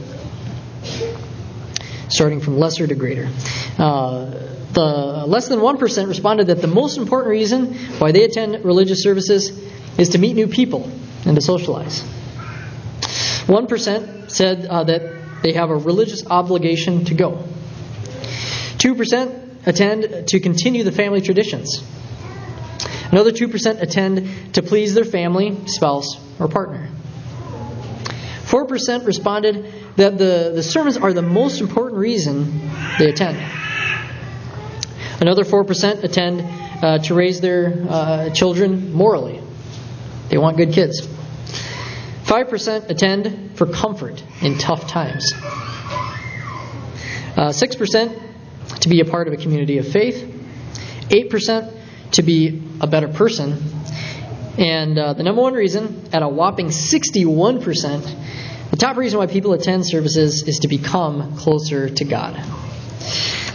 Starting 2.10 2.42
from 2.42 2.58
lesser 2.60 2.86
to 2.86 2.96
greater. 2.96 3.30
Uh, 3.78 4.53
the 4.74 5.26
less 5.28 5.48
than 5.48 5.60
1% 5.60 6.08
responded 6.08 6.48
that 6.48 6.62
the 6.62 6.68
most 6.68 6.98
important 6.98 7.30
reason 7.30 7.76
why 8.00 8.12
they 8.12 8.24
attend 8.24 8.66
religious 8.66 9.04
services 9.04 9.50
is 9.98 10.10
to 10.10 10.18
meet 10.18 10.36
new 10.36 10.48
people 10.48 10.90
and 11.26 11.36
to 11.36 11.42
socialize. 11.42 12.04
1% 13.48 14.32
said 14.32 14.66
uh, 14.66 14.84
that 14.84 15.42
they 15.44 15.54
have 15.54 15.70
a 15.70 15.76
religious 15.76 16.26
obligation 16.28 17.06
to 17.06 17.14
go. 17.14 17.44
2% 18.78 19.68
attend 19.68 20.28
to 20.28 20.40
continue 20.40 20.84
the 20.84 20.92
family 20.92 21.22
traditions. 21.22 21.84
Another 23.12 23.32
2% 23.32 23.82
attend 23.82 24.54
to 24.54 24.64
please 24.64 24.94
their 24.94 25.06
family, 25.06 25.68
spouse, 25.68 26.18
or 26.40 26.48
partner. 26.48 26.90
4% 28.46 29.06
responded 29.06 29.72
that 29.98 30.18
the, 30.18 30.52
the 30.56 30.64
sermons 30.64 30.98
are 30.98 31.14
the 31.14 31.22
most 31.22 31.62
important 31.62 32.00
reason 32.00 32.70
they 32.98 33.10
attend. 33.10 33.38
Another 35.20 35.44
4% 35.44 36.04
attend 36.04 36.42
uh, 36.84 36.98
to 37.00 37.14
raise 37.14 37.40
their 37.40 37.86
uh, 37.88 38.30
children 38.32 38.94
morally. 38.94 39.42
They 40.30 40.38
want 40.38 40.58
good 40.58 40.74
kids. 40.74 41.08
5% 42.26 42.90
attend 42.90 43.58
for 43.58 43.68
comfort 43.68 44.24
in 44.42 44.58
tough 44.58 44.88
times. 44.88 45.34
Uh, 47.36 47.50
6% 47.50 48.22
to 48.82 48.90
be 48.90 49.02
a 49.02 49.06
part 49.06 49.28
of 49.28 49.34
a 49.34 49.38
community 49.38 49.78
of 49.78 49.88
faith. 49.88 50.30
8% 51.10 52.12
to 52.12 52.24
be 52.24 52.64
a 52.82 52.88
better 52.88 53.08
person. 53.08 53.62
And 54.58 54.98
uh, 54.98 55.14
the 55.14 55.24
number 55.24 55.42
one 55.42 55.54
reason, 55.54 56.10
at 56.14 56.22
a 56.22 56.28
whopping 56.28 56.68
61%, 56.68 58.70
the 58.70 58.78
top 58.78 58.98
reason 58.98 59.20
why 59.20 59.28
people 59.28 59.54
attend 59.54 59.86
services 59.86 60.48
is 60.48 60.60
to 60.60 60.68
become 60.68 61.38
closer 61.38 61.90
to 61.90 62.06
God. 62.06 62.36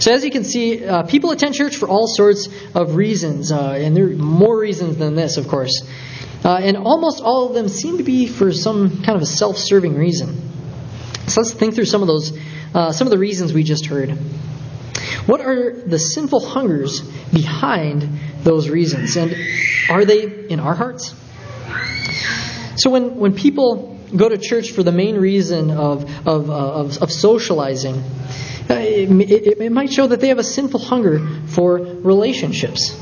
So, 0.00 0.12
as 0.12 0.24
you 0.24 0.30
can 0.30 0.44
see, 0.44 0.84
uh, 0.84 1.02
people 1.04 1.30
attend 1.30 1.54
church 1.54 1.76
for 1.76 1.88
all 1.88 2.06
sorts 2.06 2.48
of 2.74 2.94
reasons, 2.94 3.50
uh, 3.50 3.72
and 3.72 3.96
there 3.96 4.06
are 4.06 4.16
more 4.16 4.58
reasons 4.58 4.96
than 4.96 5.14
this, 5.14 5.36
of 5.36 5.48
course. 5.48 5.82
Uh, 6.44 6.56
and 6.62 6.76
almost 6.76 7.20
all 7.20 7.48
of 7.48 7.54
them 7.54 7.68
seem 7.68 7.98
to 7.98 8.04
be 8.04 8.26
for 8.26 8.52
some 8.52 9.02
kind 9.02 9.16
of 9.16 9.22
a 9.22 9.26
self 9.26 9.56
serving 9.58 9.96
reason. 9.96 10.40
So, 11.26 11.40
let's 11.40 11.52
think 11.52 11.74
through 11.74 11.86
some 11.86 12.02
of 12.02 12.08
those, 12.08 12.38
uh, 12.74 12.92
some 12.92 13.06
of 13.06 13.10
the 13.10 13.18
reasons 13.18 13.52
we 13.52 13.62
just 13.64 13.86
heard. 13.86 14.10
What 15.26 15.40
are 15.40 15.72
the 15.72 15.98
sinful 15.98 16.40
hungers 16.40 17.00
behind 17.32 18.08
those 18.44 18.68
reasons? 18.68 19.16
And 19.16 19.36
are 19.90 20.04
they 20.04 20.22
in 20.22 20.60
our 20.60 20.74
hearts? 20.74 21.14
So 22.78 22.90
when, 22.90 23.16
when 23.16 23.34
people 23.34 23.97
go 24.16 24.28
to 24.28 24.38
church 24.38 24.72
for 24.72 24.82
the 24.82 24.92
main 24.92 25.16
reason 25.16 25.70
of, 25.70 26.04
of, 26.26 26.50
uh, 26.50 26.54
of, 26.54 26.98
of 26.98 27.12
socializing, 27.12 27.96
uh, 28.70 28.74
it, 28.74 29.10
it, 29.30 29.60
it 29.60 29.72
might 29.72 29.92
show 29.92 30.06
that 30.06 30.20
they 30.20 30.28
have 30.28 30.38
a 30.38 30.44
sinful 30.44 30.80
hunger 30.80 31.26
for 31.46 31.76
relationships. 31.78 32.96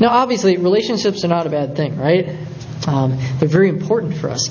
Now, 0.00 0.08
obviously, 0.08 0.56
relationships 0.56 1.24
are 1.24 1.28
not 1.28 1.46
a 1.46 1.50
bad 1.50 1.76
thing, 1.76 1.96
right? 1.96 2.36
Um, 2.86 3.18
they're 3.38 3.48
very 3.48 3.68
important 3.68 4.16
for 4.16 4.30
us. 4.30 4.48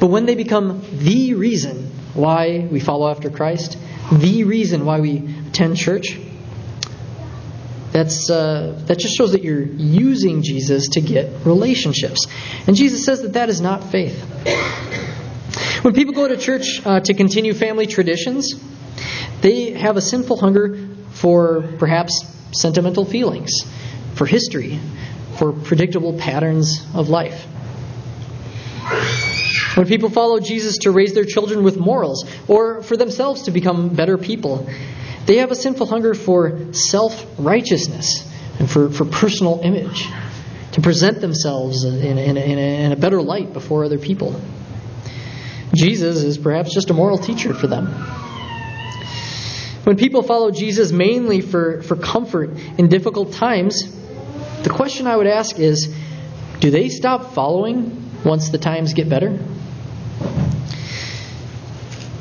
But 0.00 0.06
when 0.06 0.26
they 0.26 0.34
become 0.34 0.82
the 0.92 1.34
reason 1.34 1.90
why 2.14 2.68
we 2.70 2.80
follow 2.80 3.10
after 3.10 3.30
Christ, 3.30 3.76
the 4.12 4.44
reason 4.44 4.84
why 4.84 5.00
we 5.00 5.18
attend 5.48 5.76
church, 5.76 6.18
that's, 7.92 8.28
uh, 8.28 8.82
that 8.86 8.98
just 8.98 9.16
shows 9.16 9.32
that 9.32 9.44
you're 9.44 9.62
using 9.62 10.42
Jesus 10.42 10.88
to 10.90 11.00
get 11.00 11.46
relationships. 11.46 12.26
And 12.66 12.74
Jesus 12.74 13.04
says 13.04 13.22
that 13.22 13.34
that 13.34 13.48
is 13.48 13.60
not 13.60 13.84
faith. 13.84 14.20
When 15.82 15.94
people 15.94 16.14
go 16.14 16.26
to 16.28 16.36
church 16.36 16.80
uh, 16.84 17.00
to 17.00 17.14
continue 17.14 17.54
family 17.54 17.86
traditions, 17.86 18.54
they 19.40 19.72
have 19.72 19.96
a 19.96 20.00
sinful 20.00 20.38
hunger 20.38 20.88
for 21.12 21.62
perhaps 21.78 22.24
sentimental 22.52 23.04
feelings, 23.04 23.52
for 24.14 24.26
history, 24.26 24.78
for 25.38 25.52
predictable 25.52 26.18
patterns 26.18 26.84
of 26.94 27.08
life. 27.08 27.46
When 29.76 29.86
people 29.86 30.10
follow 30.10 30.38
Jesus 30.38 30.78
to 30.78 30.92
raise 30.92 31.14
their 31.14 31.24
children 31.24 31.64
with 31.64 31.76
morals, 31.76 32.24
or 32.48 32.82
for 32.82 32.96
themselves 32.96 33.42
to 33.42 33.50
become 33.50 33.94
better 33.94 34.16
people, 34.16 34.68
they 35.26 35.38
have 35.38 35.50
a 35.50 35.56
sinful 35.56 35.86
hunger 35.86 36.14
for 36.14 36.72
self 36.72 37.26
righteousness 37.38 38.30
and 38.58 38.70
for, 38.70 38.90
for 38.90 39.04
personal 39.04 39.60
image, 39.62 40.08
to 40.72 40.80
present 40.80 41.20
themselves 41.20 41.84
in, 41.84 42.18
in, 42.18 42.36
in, 42.36 42.58
a, 42.58 42.84
in 42.84 42.92
a 42.92 42.96
better 42.96 43.20
light 43.20 43.52
before 43.52 43.84
other 43.84 43.98
people. 43.98 44.40
Jesus 45.74 46.22
is 46.22 46.38
perhaps 46.38 46.72
just 46.72 46.90
a 46.90 46.94
moral 46.94 47.18
teacher 47.18 47.54
for 47.54 47.66
them. 47.66 47.86
When 49.84 49.96
people 49.96 50.22
follow 50.22 50.50
Jesus 50.50 50.92
mainly 50.92 51.40
for, 51.42 51.82
for 51.82 51.96
comfort 51.96 52.56
in 52.78 52.88
difficult 52.88 53.32
times, 53.32 53.84
the 54.62 54.70
question 54.70 55.06
I 55.06 55.16
would 55.16 55.26
ask 55.26 55.58
is 55.58 55.94
do 56.60 56.70
they 56.70 56.88
stop 56.88 57.34
following 57.34 58.10
once 58.24 58.48
the 58.48 58.58
times 58.58 58.94
get 58.94 59.08
better? 59.08 59.38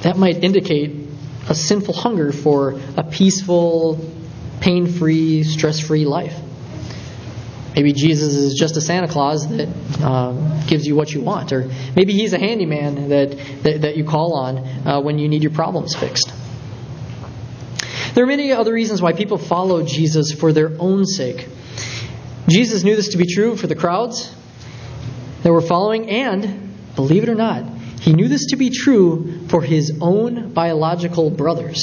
That 0.01 0.17
might 0.17 0.43
indicate 0.43 1.07
a 1.47 1.55
sinful 1.55 1.93
hunger 1.93 2.33
for 2.33 2.81
a 2.97 3.03
peaceful, 3.03 4.11
pain 4.59 4.87
free, 4.87 5.43
stress 5.43 5.79
free 5.79 6.03
life. 6.03 6.37
Maybe 7.75 7.91
Jesus 7.91 8.35
is 8.35 8.53
just 8.53 8.77
a 8.77 8.81
Santa 8.81 9.07
Claus 9.07 9.47
that 9.47 9.67
uh, 10.01 10.65
gives 10.67 10.85
you 10.85 10.95
what 10.95 11.11
you 11.11 11.21
want. 11.21 11.51
Or 11.51 11.69
maybe 11.95 12.13
he's 12.13 12.33
a 12.33 12.39
handyman 12.39 13.09
that, 13.09 13.31
that, 13.63 13.81
that 13.81 13.97
you 13.97 14.03
call 14.03 14.35
on 14.35 14.57
uh, 14.87 15.01
when 15.01 15.17
you 15.17 15.27
need 15.27 15.41
your 15.41 15.51
problems 15.51 15.95
fixed. 15.95 16.31
There 18.13 18.23
are 18.23 18.27
many 18.27 18.51
other 18.51 18.71
reasons 18.71 19.01
why 19.01 19.13
people 19.13 19.39
follow 19.39 19.83
Jesus 19.83 20.31
for 20.31 20.53
their 20.53 20.71
own 20.79 21.05
sake. 21.05 21.47
Jesus 22.47 22.83
knew 22.83 22.95
this 22.95 23.09
to 23.09 23.17
be 23.17 23.25
true 23.25 23.55
for 23.55 23.65
the 23.65 23.75
crowds 23.75 24.33
that 25.41 25.51
were 25.51 25.61
following, 25.61 26.09
and, 26.09 26.75
believe 26.95 27.23
it 27.23 27.29
or 27.29 27.35
not, 27.35 27.65
he 28.01 28.13
knew 28.13 28.27
this 28.27 28.47
to 28.47 28.55
be 28.55 28.69
true 28.69 29.47
for 29.47 29.61
his 29.61 29.97
own 29.99 30.53
biological 30.53 31.31
brothers. 31.31 31.81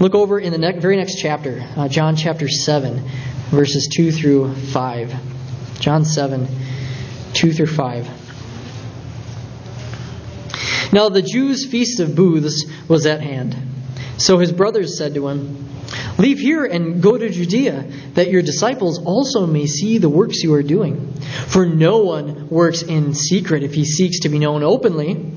Look 0.00 0.14
over 0.14 0.40
in 0.40 0.52
the 0.52 0.78
very 0.80 0.96
next 0.96 1.20
chapter, 1.20 1.64
uh, 1.76 1.88
John 1.88 2.16
chapter 2.16 2.48
7, 2.48 3.08
verses 3.50 3.88
2 3.94 4.12
through 4.12 4.54
5. 4.54 5.14
John 5.80 6.04
7, 6.04 6.48
2 7.34 7.52
through 7.52 7.66
5. 7.66 8.10
Now 10.92 11.08
the 11.08 11.22
Jews' 11.22 11.66
feast 11.66 12.00
of 12.00 12.14
booths 12.14 12.64
was 12.88 13.06
at 13.06 13.20
hand. 13.20 13.56
So 14.18 14.38
his 14.38 14.52
brothers 14.52 14.96
said 14.96 15.14
to 15.14 15.28
him, 15.28 15.68
Leave 16.18 16.38
here 16.38 16.64
and 16.64 17.02
go 17.02 17.16
to 17.18 17.28
Judea, 17.28 17.84
that 18.14 18.30
your 18.30 18.42
disciples 18.42 18.98
also 19.04 19.46
may 19.46 19.66
see 19.66 19.98
the 19.98 20.08
works 20.08 20.42
you 20.42 20.54
are 20.54 20.62
doing. 20.62 21.12
For 21.48 21.66
no 21.66 21.98
one 21.98 22.48
works 22.48 22.82
in 22.82 23.14
secret 23.14 23.62
if 23.62 23.74
he 23.74 23.84
seeks 23.84 24.20
to 24.20 24.28
be 24.28 24.38
known 24.38 24.62
openly. 24.62 25.32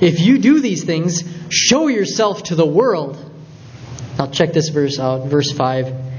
If 0.00 0.20
you 0.20 0.38
do 0.38 0.60
these 0.60 0.84
things, 0.84 1.22
show 1.50 1.88
yourself 1.88 2.44
to 2.44 2.54
the 2.54 2.66
world. 2.66 3.18
Now, 4.18 4.28
check 4.28 4.52
this 4.52 4.70
verse 4.70 4.98
out, 4.98 5.26
verse 5.26 5.52
5. 5.52 6.13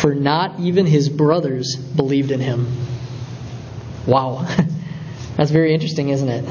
For 0.00 0.14
not 0.14 0.60
even 0.60 0.86
his 0.86 1.08
brothers 1.08 1.76
believed 1.76 2.30
in 2.30 2.40
him. 2.40 2.66
Wow. 4.06 4.46
That's 5.36 5.50
very 5.50 5.74
interesting, 5.74 6.10
isn't 6.10 6.28
it? 6.28 6.44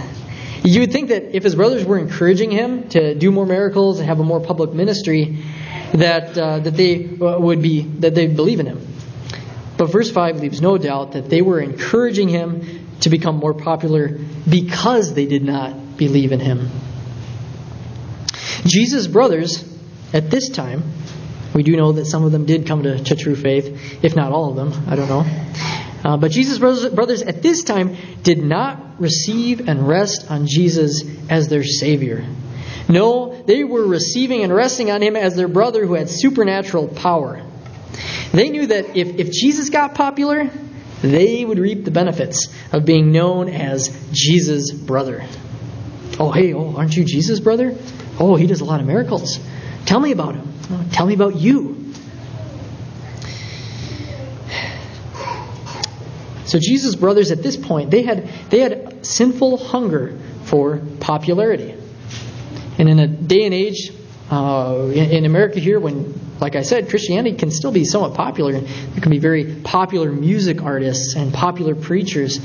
You 0.64 0.82
would 0.82 0.92
think 0.92 1.10
that 1.10 1.36
if 1.36 1.44
his 1.44 1.56
brothers 1.56 1.86
were 1.86 2.00
encouraging 2.00 2.50
him 2.50 2.90
to 2.90 3.14
do 3.14 3.32
more 3.32 3.46
miracles 3.46 4.00
and 4.00 4.08
have 4.08 4.20
a 4.20 4.24
more 4.24 4.40
public 4.40 4.74
ministry, 4.74 5.44
that 5.94 6.38
uh, 6.38 6.60
that 6.60 6.76
they 6.76 7.06
uh, 7.06 7.40
would 7.40 7.62
be 7.62 7.82
that 8.00 8.16
they 8.16 8.28
believe 8.28 8.60
in 8.60 8.66
him. 8.66 8.88
But 9.78 9.92
verse 9.92 10.10
five 10.12 10.40
leaves 10.40 10.62
no 10.62 10.78
doubt 10.78 11.14
that 11.14 11.30
they 11.30 11.42
were 11.42 11.60
encouraging 11.60 12.30
him 12.30 12.88
to 13.02 13.10
become 13.10 13.36
more 13.36 13.54
popular 13.54 14.18
because 14.50 15.14
they 15.14 15.26
did 15.26 15.44
not 15.44 15.98
believe 15.98 16.32
in 16.32 16.40
him. 16.40 16.70
Jesus' 18.66 19.06
brothers 19.08 19.64
at 20.14 20.32
this 20.32 20.50
time, 20.50 20.84
we 21.56 21.64
do 21.64 21.78
know 21.78 21.94
that 21.94 22.06
some 22.06 22.26
of 22.26 22.34
them 22.34 22.46
did 22.46 22.68
come 22.68 22.84
to, 22.84 23.02
to 23.02 23.16
true 23.16 23.36
faith, 23.36 24.04
if 24.04 24.14
not 24.16 24.34
all 24.34 24.50
of 24.50 24.56
them. 24.58 24.84
I 24.90 24.96
don't 24.98 25.08
know. 25.08 25.26
Uh, 26.04 26.18
but 26.18 26.30
Jesus' 26.30 26.60
brothers, 26.60 26.94
brothers 26.94 27.22
at 27.22 27.42
this 27.42 27.64
time 27.64 27.96
did 28.22 28.44
not 28.44 29.00
receive 29.00 29.68
and 29.68 29.88
rest 29.88 30.30
on 30.30 30.48
Jesus 30.48 31.04
as 31.30 31.48
their 31.48 31.64
Savior. 31.64 32.26
No, 32.90 33.42
they 33.44 33.64
were 33.64 33.88
receiving 33.88 34.44
and 34.44 34.54
resting 34.54 34.92
on 34.92 35.02
him 35.02 35.16
as 35.16 35.36
their 35.36 35.48
brother 35.48 35.86
who 35.86 35.94
had 35.94 36.10
supernatural 36.10 36.90
power. 36.90 37.42
They 38.34 38.50
knew 38.50 38.68
that 38.68 38.98
if, 38.98 39.18
if 39.18 39.32
Jesus 39.32 39.70
got 39.70 39.96
popular, 39.96 40.52
they 41.02 41.46
would 41.46 41.58
reap 41.58 41.86
the 41.86 41.92
benefits 41.92 42.54
of 42.74 42.86
being 42.86 43.12
known 43.14 43.48
as 43.48 43.98
Jesus' 44.12 44.72
brother. 44.72 45.26
Oh, 46.20 46.32
hey, 46.32 46.54
oh, 46.54 46.76
aren't 46.76 46.96
you 46.98 47.06
Jesus' 47.06 47.40
brother? 47.40 47.76
Oh, 48.20 48.36
he 48.36 48.46
does 48.46 48.62
a 48.62 48.66
lot 48.66 48.82
of 48.82 48.86
miracles. 48.86 49.40
Tell 49.86 50.00
me 50.00 50.12
about 50.12 50.36
him. 50.36 50.55
Tell 50.92 51.06
me 51.06 51.14
about 51.14 51.36
you. 51.36 51.94
So 56.46 56.60
Jesus' 56.60 56.96
brothers 56.96 57.32
at 57.32 57.42
this 57.42 57.58
point, 57.58 57.92
they 57.92 58.04
had 58.04 58.28
they 58.50 58.60
had 58.60 59.06
sinful 59.06 59.58
hunger 59.58 60.18
for 60.44 60.82
popularity. 61.00 61.76
And 62.78 62.90
in 62.90 63.00
a 63.00 63.08
day 63.08 63.46
and 63.46 63.54
age 63.54 63.92
uh, 64.30 64.92
in, 64.94 65.12
in 65.12 65.26
America 65.26 65.60
here, 65.60 65.80
when 65.80 66.14
like 66.40 66.56
I 66.56 66.64
said, 66.64 66.90
Christianity 66.90 67.38
can 67.38 67.50
still 67.50 67.72
be 67.72 67.86
somewhat 67.86 68.14
popular. 68.14 68.60
There 68.60 69.02
can 69.02 69.10
be 69.10 69.20
very 69.20 69.56
popular 69.64 70.12
music 70.12 70.62
artists 70.62 71.16
and 71.16 71.34
popular 71.34 71.76
preachers. 71.76 72.40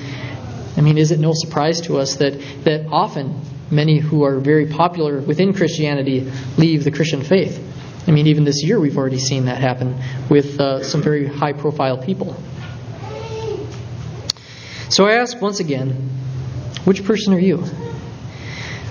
I 0.76 0.80
mean, 0.80 0.96
is 0.96 1.10
it 1.10 1.18
no 1.18 1.32
surprise 1.34 1.80
to 1.82 1.98
us 1.98 2.16
that, 2.16 2.40
that 2.64 2.86
often 2.86 3.40
many 3.70 3.98
who 3.98 4.24
are 4.24 4.38
very 4.38 4.66
popular 4.66 5.20
within 5.20 5.52
Christianity 5.52 6.30
leave 6.56 6.84
the 6.84 6.92
Christian 6.92 7.22
faith? 7.22 7.69
I 8.06 8.12
mean, 8.12 8.26
even 8.26 8.44
this 8.44 8.62
year 8.64 8.80
we've 8.80 8.96
already 8.96 9.18
seen 9.18 9.44
that 9.44 9.60
happen 9.60 10.00
with 10.28 10.58
uh, 10.58 10.82
some 10.82 11.02
very 11.02 11.26
high 11.26 11.52
profile 11.52 11.98
people. 11.98 12.36
So 14.88 15.06
I 15.06 15.14
ask 15.14 15.40
once 15.40 15.60
again 15.60 16.10
which 16.84 17.04
person 17.04 17.34
are 17.34 17.38
you? 17.38 17.64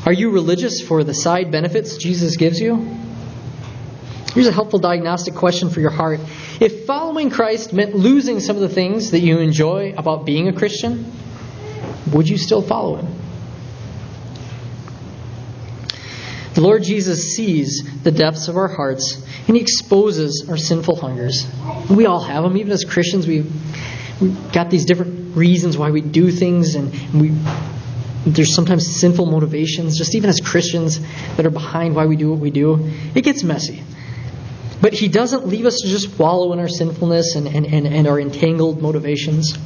Are 0.05 0.13
you 0.13 0.31
religious 0.31 0.81
for 0.81 1.03
the 1.03 1.13
side 1.13 1.51
benefits 1.51 1.97
Jesus 1.97 2.37
gives 2.37 2.59
you? 2.59 2.97
Here's 4.33 4.47
a 4.47 4.51
helpful 4.51 4.79
diagnostic 4.79 5.33
question 5.33 5.69
for 5.69 5.81
your 5.81 5.89
heart. 5.89 6.19
If 6.61 6.85
following 6.85 7.31
Christ 7.31 7.73
meant 7.73 7.95
losing 7.95 8.39
some 8.39 8.55
of 8.55 8.61
the 8.61 8.69
things 8.69 9.11
that 9.11 9.19
you 9.19 9.39
enjoy 9.39 9.93
about 9.97 10.25
being 10.25 10.47
a 10.47 10.53
Christian, 10.53 11.11
would 12.13 12.29
you 12.29 12.37
still 12.37 12.61
follow 12.61 12.97
him? 12.97 13.18
The 16.53 16.61
Lord 16.61 16.83
Jesus 16.83 17.35
sees 17.35 17.83
the 18.03 18.11
depths 18.11 18.47
of 18.47 18.57
our 18.57 18.67
hearts 18.67 19.23
and 19.47 19.55
he 19.55 19.61
exposes 19.61 20.47
our 20.49 20.57
sinful 20.57 20.95
hungers. 20.95 21.47
We 21.89 22.05
all 22.05 22.21
have 22.21 22.43
them. 22.43 22.57
Even 22.57 22.71
as 22.71 22.83
Christians, 22.83 23.27
we've, 23.27 23.51
we've 24.21 24.51
got 24.51 24.69
these 24.69 24.85
different 24.85 25.35
reasons 25.37 25.77
why 25.77 25.91
we 25.91 26.01
do 26.01 26.31
things 26.31 26.75
and 26.75 26.91
we 27.13 27.31
there's 28.25 28.53
sometimes 28.53 28.99
sinful 28.99 29.27
motivations, 29.27 29.97
just 29.97 30.13
even 30.13 30.29
as 30.29 30.41
Christians, 30.41 30.99
that 31.37 31.45
are 31.45 31.51
behind 31.51 31.95
why 31.95 32.05
we 32.05 32.17
do 32.17 32.29
what 32.29 32.39
we 32.39 32.51
do. 32.51 32.91
It 33.15 33.23
gets 33.23 33.43
messy. 33.43 33.81
But 34.81 34.93
He 34.93 35.07
doesn't 35.07 35.47
leave 35.47 35.65
us 35.65 35.77
to 35.83 35.87
just 35.87 36.19
wallow 36.19 36.51
in 36.51 36.59
our 36.59 36.67
sinfulness 36.67 37.35
and, 37.35 37.47
and, 37.47 37.65
and, 37.65 37.87
and 37.87 38.07
our 38.07 38.19
entangled 38.19 38.81
motivations. 38.81 39.57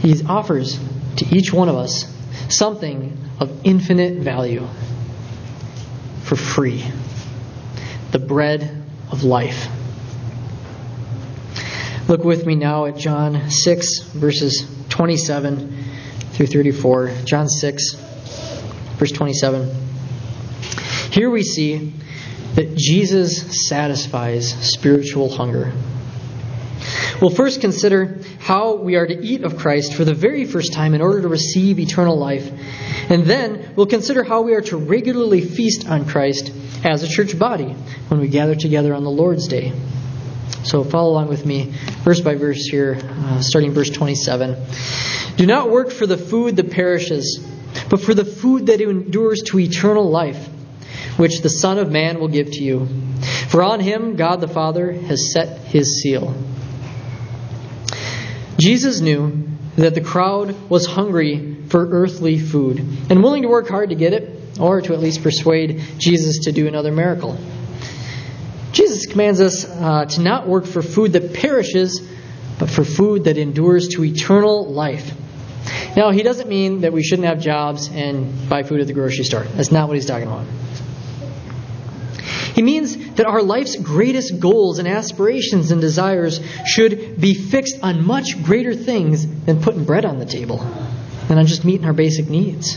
He 0.00 0.22
offers 0.24 0.78
to 1.16 1.26
each 1.36 1.52
one 1.52 1.68
of 1.68 1.76
us 1.76 2.06
something 2.48 3.18
of 3.40 3.60
infinite 3.64 4.22
value 4.22 4.66
for 6.22 6.36
free 6.36 6.84
the 8.12 8.18
bread 8.18 8.84
of 9.10 9.24
life. 9.24 9.68
Look 12.08 12.24
with 12.24 12.44
me 12.44 12.54
now 12.54 12.84
at 12.84 12.96
John 12.98 13.50
6, 13.50 14.02
verses 14.12 14.66
27 14.90 15.84
through 16.32 16.46
34. 16.46 17.14
John 17.24 17.48
6, 17.48 17.94
verse 18.98 19.12
27. 19.12 19.74
Here 21.10 21.30
we 21.30 21.42
see 21.42 21.94
that 22.54 22.76
Jesus 22.76 23.66
satisfies 23.68 24.52
spiritual 24.74 25.30
hunger. 25.30 25.72
We'll 27.20 27.30
first 27.30 27.60
consider 27.60 28.18
how 28.40 28.74
we 28.74 28.96
are 28.96 29.06
to 29.06 29.14
eat 29.14 29.44
of 29.44 29.56
Christ 29.56 29.94
for 29.94 30.04
the 30.04 30.14
very 30.14 30.44
first 30.44 30.72
time 30.72 30.94
in 30.94 31.00
order 31.00 31.22
to 31.22 31.28
receive 31.28 31.78
eternal 31.78 32.18
life. 32.18 32.50
And 33.10 33.24
then 33.24 33.74
we'll 33.76 33.86
consider 33.86 34.24
how 34.24 34.42
we 34.42 34.54
are 34.54 34.60
to 34.62 34.76
regularly 34.76 35.40
feast 35.40 35.88
on 35.88 36.06
Christ 36.06 36.52
as 36.84 37.02
a 37.02 37.08
church 37.08 37.38
body 37.38 37.74
when 38.08 38.20
we 38.20 38.28
gather 38.28 38.54
together 38.54 38.94
on 38.94 39.04
the 39.04 39.10
Lord's 39.10 39.48
Day. 39.48 39.72
So 40.64 40.84
follow 40.84 41.10
along 41.10 41.28
with 41.28 41.44
me, 41.44 41.72
verse 42.04 42.20
by 42.20 42.34
verse 42.34 42.66
here, 42.66 42.98
uh, 43.02 43.40
starting 43.40 43.72
verse 43.72 43.90
27. 43.90 44.56
Do 45.36 45.46
not 45.46 45.70
work 45.70 45.90
for 45.90 46.06
the 46.06 46.16
food 46.16 46.56
that 46.56 46.70
perishes, 46.70 47.44
but 47.88 48.00
for 48.00 48.14
the 48.14 48.24
food 48.24 48.66
that 48.66 48.80
endures 48.80 49.42
to 49.46 49.58
eternal 49.58 50.08
life 50.08 50.48
which 51.16 51.40
the 51.42 51.48
Son 51.48 51.78
of 51.78 51.90
Man 51.90 52.20
will 52.20 52.28
give 52.28 52.50
to 52.52 52.62
you. 52.62 52.88
For 53.48 53.62
on 53.62 53.80
him 53.80 54.16
God 54.16 54.40
the 54.40 54.48
Father 54.48 54.92
has 54.92 55.32
set 55.32 55.58
his 55.66 56.00
seal. 56.02 56.34
Jesus 58.62 59.00
knew 59.00 59.48
that 59.74 59.96
the 59.96 60.00
crowd 60.00 60.70
was 60.70 60.86
hungry 60.86 61.56
for 61.66 61.84
earthly 61.90 62.38
food 62.38 62.78
and 63.10 63.20
willing 63.20 63.42
to 63.42 63.48
work 63.48 63.68
hard 63.68 63.88
to 63.88 63.96
get 63.96 64.12
it, 64.12 64.60
or 64.60 64.80
to 64.80 64.92
at 64.92 65.00
least 65.00 65.24
persuade 65.24 65.82
Jesus 65.98 66.44
to 66.44 66.52
do 66.52 66.68
another 66.68 66.92
miracle. 66.92 67.36
Jesus 68.70 69.06
commands 69.06 69.40
us 69.40 69.64
uh, 69.64 70.04
to 70.04 70.20
not 70.20 70.46
work 70.46 70.66
for 70.66 70.80
food 70.80 71.14
that 71.14 71.34
perishes, 71.34 72.08
but 72.60 72.70
for 72.70 72.84
food 72.84 73.24
that 73.24 73.36
endures 73.36 73.88
to 73.88 74.04
eternal 74.04 74.72
life. 74.72 75.12
Now, 75.96 76.12
he 76.12 76.22
doesn't 76.22 76.48
mean 76.48 76.82
that 76.82 76.92
we 76.92 77.02
shouldn't 77.02 77.26
have 77.26 77.40
jobs 77.40 77.88
and 77.88 78.48
buy 78.48 78.62
food 78.62 78.80
at 78.80 78.86
the 78.86 78.92
grocery 78.92 79.24
store. 79.24 79.42
That's 79.42 79.72
not 79.72 79.88
what 79.88 79.96
he's 79.96 80.06
talking 80.06 80.28
about. 80.28 80.46
He 82.54 82.62
means 82.62 83.14
that 83.14 83.26
our 83.26 83.42
life's 83.42 83.76
greatest 83.76 84.38
goals 84.38 84.78
and 84.78 84.86
aspirations 84.86 85.70
and 85.70 85.80
desires 85.80 86.40
should 86.66 87.20
be 87.20 87.34
fixed 87.34 87.82
on 87.82 88.06
much 88.06 88.42
greater 88.42 88.74
things 88.74 89.26
than 89.44 89.62
putting 89.62 89.84
bread 89.84 90.04
on 90.04 90.18
the 90.18 90.26
table, 90.26 90.58
than 91.28 91.38
on 91.38 91.46
just 91.46 91.64
meeting 91.64 91.86
our 91.86 91.94
basic 91.94 92.28
needs. 92.28 92.76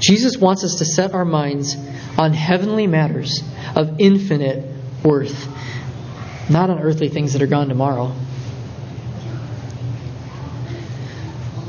Jesus 0.00 0.36
wants 0.38 0.64
us 0.64 0.76
to 0.76 0.84
set 0.84 1.12
our 1.12 1.24
minds 1.24 1.76
on 2.18 2.32
heavenly 2.32 2.86
matters 2.86 3.42
of 3.74 4.00
infinite 4.00 4.64
worth, 5.04 5.46
not 6.50 6.70
on 6.70 6.78
earthly 6.78 7.08
things 7.08 7.34
that 7.34 7.42
are 7.42 7.46
gone 7.46 7.68
tomorrow. 7.68 8.14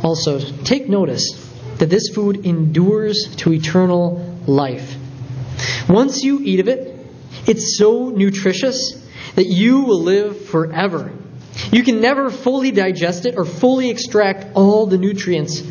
Also, 0.04 0.40
take 0.40 0.88
notice 0.88 1.32
that 1.80 1.90
this 1.90 2.10
food 2.14 2.46
endures 2.46 3.36
to 3.38 3.52
eternal 3.52 4.40
life. 4.48 4.97
Once 5.90 6.24
you 6.24 6.40
eat 6.42 6.60
of 6.60 6.68
it, 6.68 6.96
it's 7.46 7.78
so 7.78 8.10
nutritious 8.10 9.04
that 9.36 9.46
you 9.46 9.82
will 9.82 10.02
live 10.02 10.46
forever. 10.46 11.14
You 11.72 11.84
can 11.84 12.02
never 12.02 12.30
fully 12.30 12.72
digest 12.72 13.26
it 13.26 13.36
or 13.38 13.46
fully 13.46 13.90
extract 13.90 14.56
all 14.56 14.86
the 14.86 14.98
nutrients 14.98 15.62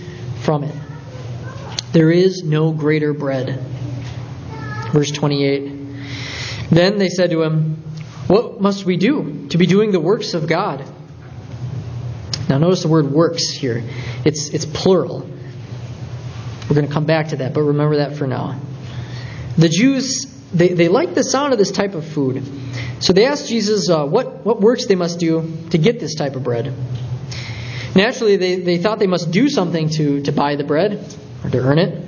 from 0.43 0.65
it. 0.65 0.75
There 1.93 2.11
is 2.11 2.43
no 2.43 2.73
greater 2.73 3.13
bread. 3.13 3.59
Verse 4.93 5.11
28. 5.11 5.73
Then 6.71 6.99
they 6.99 7.09
said 7.09 7.31
to 7.31 7.43
him, 7.43 7.83
What 8.27 8.61
must 8.61 8.85
we 8.85 8.97
do 8.97 9.49
to 9.49 9.59
be 9.59 9.67
doing 9.67 9.93
the 9.93 10.01
works 10.01 10.35
of 10.35 10.49
God? 10.49 10.85
Now 12.49 12.59
notice 12.59 12.83
the 12.83 12.89
word 12.89 13.11
works 13.11 13.49
here. 13.51 13.83
It's, 14.25 14.51
it's 14.51 14.67
plural. 14.67 15.21
We're 16.69 16.75
going 16.75 16.87
to 16.87 16.93
come 16.93 17.07
back 17.07 17.29
to 17.29 17.37
that, 17.37 17.55
but 17.55 17.63
remember 17.63 17.97
that 17.97 18.17
for 18.17 18.27
now. 18.27 18.61
The 19.59 19.69
Jews, 19.69 20.27
they, 20.53 20.69
they 20.69 20.89
liked 20.89 21.15
the 21.15 21.25
sound 21.25 21.53
of 21.53 21.59
this 21.59 21.71
type 21.71 21.95
of 21.95 22.07
food. 22.07 22.43
So 23.01 23.13
they 23.13 23.27
asked 23.27 23.49
Jesus 23.49 23.89
uh, 23.91 24.07
what, 24.07 24.45
what 24.45 24.61
works 24.61 24.87
they 24.87 24.95
must 24.95 25.19
do 25.19 25.69
to 25.71 25.79
get 25.79 26.01
this 26.01 26.15
type 26.15 26.37
of 26.37 26.45
bread. 26.45 26.73
Naturally, 27.95 28.37
they, 28.37 28.57
they 28.57 28.79
thought 28.79 28.99
they 28.99 29.07
must 29.07 29.31
do 29.31 29.49
something 29.49 29.89
to, 29.91 30.23
to 30.23 30.33
buy 30.33 30.57
the 30.57 30.65
bread 30.65 31.15
or 31.43 31.51
to 31.51 31.59
earn 31.59 31.79
it. 31.79 32.05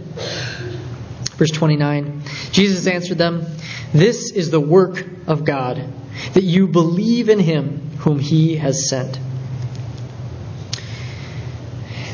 Verse 1.37 1.51
29 1.51 2.23
Jesus 2.51 2.87
answered 2.87 3.19
them, 3.19 3.47
This 3.93 4.33
is 4.33 4.51
the 4.51 4.61
work 4.61 5.05
of 5.27 5.45
God, 5.45 5.93
that 6.35 6.43
you 6.43 6.67
believe 6.67 7.29
in 7.29 7.39
him 7.39 7.91
whom 7.99 8.19
he 8.19 8.57
has 8.57 8.89
sent. 8.89 9.19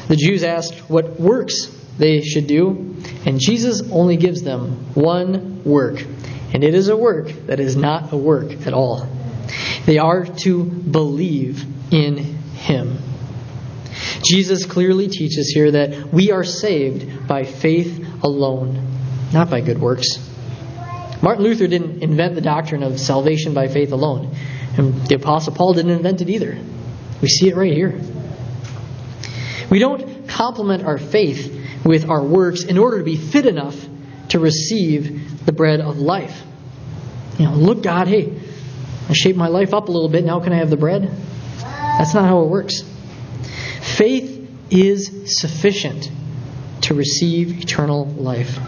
The 0.09 0.17
Jews 0.17 0.45
asked 0.45 0.91
what 0.91 1.19
works 1.19 1.67
they 1.99 2.21
should 2.21 2.47
do, 2.47 2.94
and 3.27 3.41
Jesus 3.41 3.83
only 3.91 4.17
gives 4.17 4.43
them 4.43 4.95
one 4.95 5.65
work, 5.65 6.01
and 6.53 6.63
it 6.63 6.75
is 6.75 6.89
a 6.89 6.97
work 6.97 7.29
that 7.47 7.61
is 7.61 7.77
not 7.77 8.13
a 8.13 8.17
work 8.17 8.67
at 8.67 8.75
all. 8.75 9.09
They 9.87 9.99
are 9.99 10.25
to 10.25 10.65
believe 10.65 11.65
in 11.93 12.17
Him. 12.19 12.99
Jesus 14.25 14.67
clearly 14.67 15.09
teaches 15.09 15.49
here 15.49 15.71
that 15.73 16.13
we 16.13 16.33
are 16.33 16.45
saved 16.45 17.27
by 17.27 17.45
faith 17.45 18.07
alone, 18.23 18.87
not 19.33 19.51
by 19.51 19.61
good 19.61 19.81
works. 19.81 20.19
Martin 21.23 21.45
Luther 21.45 21.67
didn't 21.67 22.03
invent 22.03 22.35
the 22.35 22.41
doctrine 22.41 22.83
of 22.83 23.01
salvation 23.01 23.55
by 23.55 23.69
faith 23.69 23.93
alone, 23.93 24.35
and 24.77 25.07
the 25.07 25.15
Apostle 25.15 25.55
Paul 25.55 25.75
didn't 25.75 25.93
invent 25.93 26.21
it 26.21 26.29
either. 26.29 26.59
We 27.23 27.29
see 27.29 27.49
it 27.49 27.57
right 27.57 27.73
here. 27.73 27.99
We 29.71 29.79
don't 29.79 30.29
complement 30.29 30.85
our 30.85 30.99
faith 30.99 31.64
with 31.85 32.09
our 32.09 32.23
works 32.23 32.65
in 32.65 32.79
order 32.79 32.99
to 32.99 33.05
be 33.05 33.17
fit 33.17 33.47
enough 33.47 33.77
to 34.31 34.39
receive 34.39 35.45
the 35.45 35.53
bread 35.53 35.81
of 35.81 35.99
life. 35.99 36.43
You 37.39 37.47
know, 37.47 37.55
look, 37.55 37.83
God, 37.83 38.09
hey, 38.09 38.41
I 39.09 39.13
shaped 39.13 39.37
my 39.37 39.49
life 39.49 39.75
up 39.75 39.89
a 39.89 39.93
little 39.93 40.09
bit. 40.09 40.25
Now 40.25 40.41
can 40.41 40.53
I 40.53 40.57
have 40.57 40.71
the 40.71 40.77
bread? 40.77 41.11
That's 41.59 42.15
not 42.15 42.25
how 42.25 42.43
it 42.43 42.49
works. 42.49 42.83
Faith 43.81 44.49
is 44.71 45.39
sufficient 45.41 46.11
to 46.83 46.95
receive 46.95 47.63
eternal 47.63 48.07
life. 48.07 48.59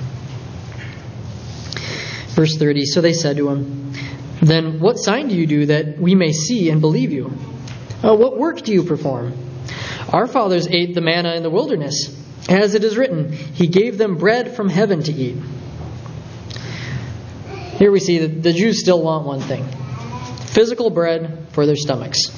Verse 2.34 2.56
30 2.56 2.84
So 2.84 3.00
they 3.00 3.14
said 3.14 3.38
to 3.38 3.48
him, 3.48 3.92
Then 4.42 4.78
what 4.78 4.98
sign 4.98 5.28
do 5.28 5.34
you 5.34 5.46
do 5.46 5.66
that 5.66 5.98
we 5.98 6.14
may 6.14 6.32
see 6.32 6.70
and 6.70 6.80
believe 6.80 7.12
you? 7.12 7.32
Uh, 8.04 8.14
what 8.14 8.36
work 8.36 8.60
do 8.60 8.72
you 8.72 8.82
perform? 8.82 9.32
Our 10.12 10.26
fathers 10.26 10.68
ate 10.68 10.94
the 10.94 11.00
manna 11.00 11.34
in 11.34 11.42
the 11.42 11.50
wilderness. 11.50 12.14
As 12.48 12.74
it 12.74 12.84
is 12.84 12.96
written, 12.96 13.32
He 13.32 13.66
gave 13.66 13.98
them 13.98 14.16
bread 14.16 14.54
from 14.54 14.68
heaven 14.68 15.02
to 15.02 15.12
eat. 15.12 15.36
Here 17.78 17.90
we 17.90 18.00
see 18.00 18.18
that 18.18 18.42
the 18.42 18.52
Jews 18.52 18.80
still 18.80 19.02
want 19.02 19.26
one 19.26 19.40
thing 19.40 19.66
physical 20.46 20.88
bread 20.88 21.48
for 21.50 21.66
their 21.66 21.76
stomachs. 21.76 22.28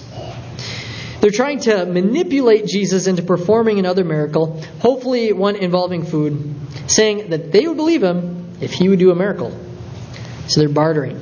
They're 1.21 1.31
trying 1.31 1.61
to 1.61 1.87
manipulate 1.87 2.67
Jesus 2.67 3.07
into 3.07 3.23
performing 3.23 3.79
another 3.79 4.05
miracle, 4.05 4.61
hopefully 4.81 5.33
one 5.33 5.55
involving 5.55 6.05
food, 6.05 6.55
saying 6.89 7.31
that 7.31 7.53
they 7.53 7.67
would 7.67 7.77
believe 7.77 8.03
him 8.03 8.57
if 8.61 8.73
he 8.73 8.89
would 8.89 8.99
do 8.99 9.13
a 9.13 9.15
miracle. 9.15 9.57
So 10.49 10.61
they're 10.61 10.69
bartering. 10.69 11.21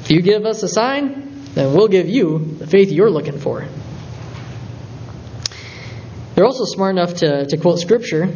If 0.00 0.10
you 0.10 0.20
give 0.20 0.44
us 0.44 0.62
a 0.62 0.68
sign, 0.68 1.44
then 1.54 1.74
we'll 1.74 1.88
give 1.88 2.08
you 2.08 2.56
the 2.58 2.66
faith 2.66 2.90
you're 2.90 3.10
looking 3.10 3.38
for. 3.38 3.66
They're 6.38 6.46
also 6.46 6.66
smart 6.66 6.94
enough 6.94 7.14
to, 7.14 7.46
to 7.46 7.56
quote 7.56 7.80
Scripture, 7.80 8.32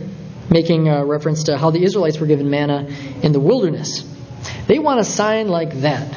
making 0.51 0.91
reference 0.91 1.45
to 1.45 1.57
how 1.57 1.71
the 1.71 1.85
Israelites 1.85 2.19
were 2.19 2.27
given 2.27 2.51
manna 2.51 2.89
in 3.23 3.31
the 3.31 3.39
wilderness. 3.39 4.05
They 4.67 4.81
want 4.81 4.99
a 4.99 5.05
sign 5.05 5.47
like 5.47 5.73
that. 5.83 6.13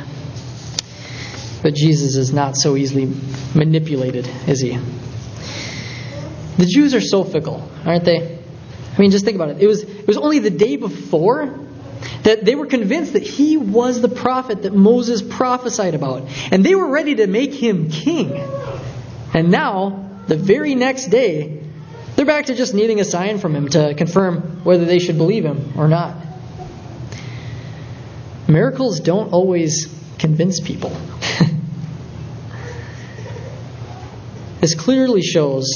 But 1.61 1.75
Jesus 1.75 2.15
is 2.15 2.33
not 2.33 2.57
so 2.57 2.75
easily 2.75 3.13
manipulated, 3.53 4.27
is 4.47 4.61
he? 4.61 4.79
The 6.57 6.65
Jews 6.65 6.95
are 6.95 7.01
so 7.01 7.23
fickle, 7.23 7.69
aren't 7.85 8.05
they? 8.05 8.17
I 8.17 8.97
mean, 8.99 9.11
just 9.11 9.23
think 9.23 9.35
about 9.35 9.51
it. 9.51 9.61
It 9.61 9.67
was, 9.67 9.83
it 9.83 10.07
was 10.07 10.17
only 10.17 10.39
the 10.39 10.49
day 10.49 10.77
before 10.77 11.53
that 12.23 12.43
they 12.43 12.55
were 12.55 12.65
convinced 12.65 13.13
that 13.13 13.21
he 13.21 13.57
was 13.57 14.01
the 14.01 14.09
prophet 14.09 14.63
that 14.63 14.73
Moses 14.73 15.21
prophesied 15.21 15.93
about. 15.93 16.23
And 16.51 16.65
they 16.65 16.73
were 16.73 16.89
ready 16.89 17.13
to 17.13 17.27
make 17.27 17.53
him 17.53 17.91
king. 17.91 18.31
And 19.35 19.51
now, 19.51 20.09
the 20.27 20.35
very 20.35 20.73
next 20.73 21.09
day, 21.09 21.54
they're 22.15 22.25
back 22.25 22.45
to 22.47 22.55
just 22.55 22.73
needing 22.73 22.99
a 22.99 23.05
sign 23.05 23.39
from 23.39 23.55
him 23.55 23.69
to 23.69 23.93
confirm 23.95 24.63
whether 24.63 24.85
they 24.85 24.99
should 24.99 25.17
believe 25.17 25.45
him 25.45 25.73
or 25.77 25.87
not. 25.87 26.15
Miracles 28.47 28.99
don't 28.99 29.33
always 29.33 29.87
convince 30.17 30.59
people. 30.59 30.95
This 34.65 34.73
clearly 34.73 35.21
shows 35.21 35.67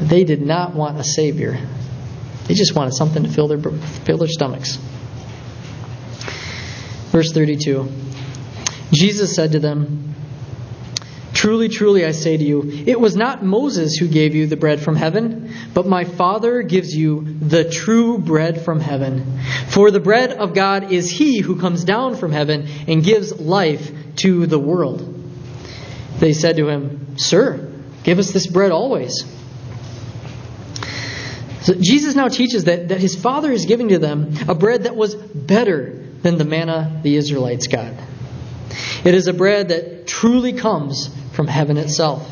they 0.00 0.24
did 0.24 0.40
not 0.40 0.74
want 0.74 0.98
a 0.98 1.04
Savior. 1.04 1.60
They 2.46 2.54
just 2.54 2.74
wanted 2.74 2.94
something 2.94 3.24
to 3.24 3.28
fill 3.28 3.46
their, 3.46 3.58
fill 3.58 4.16
their 4.16 4.26
stomachs. 4.26 4.76
Verse 7.10 7.30
32 7.30 7.92
Jesus 8.90 9.36
said 9.36 9.52
to 9.52 9.58
them, 9.58 10.14
Truly, 11.34 11.68
truly, 11.68 12.06
I 12.06 12.12
say 12.12 12.38
to 12.38 12.42
you, 12.42 12.62
it 12.86 12.98
was 12.98 13.16
not 13.16 13.44
Moses 13.44 13.96
who 13.96 14.08
gave 14.08 14.34
you 14.34 14.46
the 14.46 14.56
bread 14.56 14.80
from 14.80 14.96
heaven, 14.96 15.51
but 15.74 15.86
my 15.86 16.04
Father 16.04 16.62
gives 16.62 16.94
you 16.94 17.22
the 17.40 17.68
true 17.68 18.18
bread 18.18 18.62
from 18.62 18.80
heaven. 18.80 19.40
For 19.68 19.90
the 19.90 20.00
bread 20.00 20.32
of 20.32 20.54
God 20.54 20.92
is 20.92 21.10
he 21.10 21.40
who 21.40 21.58
comes 21.58 21.84
down 21.84 22.16
from 22.16 22.32
heaven 22.32 22.68
and 22.86 23.02
gives 23.02 23.40
life 23.40 23.90
to 24.16 24.46
the 24.46 24.58
world. 24.58 25.08
They 26.18 26.32
said 26.32 26.56
to 26.56 26.68
him, 26.68 27.16
Sir, 27.16 27.72
Give 28.04 28.18
us 28.18 28.32
this 28.32 28.46
bread 28.46 28.72
always. 28.72 29.24
So 31.62 31.74
Jesus 31.74 32.16
now 32.16 32.28
teaches 32.28 32.64
that, 32.64 32.88
that 32.88 33.00
his 33.00 33.14
Father 33.14 33.52
is 33.52 33.66
giving 33.66 33.88
to 33.90 33.98
them 33.98 34.34
a 34.48 34.54
bread 34.54 34.84
that 34.84 34.96
was 34.96 35.14
better 35.14 36.04
than 36.22 36.36
the 36.36 36.44
manna 36.44 37.00
the 37.02 37.16
Israelites 37.16 37.68
got. 37.68 37.92
It 39.04 39.14
is 39.14 39.28
a 39.28 39.32
bread 39.32 39.68
that 39.68 40.06
truly 40.06 40.52
comes 40.52 41.10
from 41.32 41.46
heaven 41.46 41.76
itself. 41.76 42.28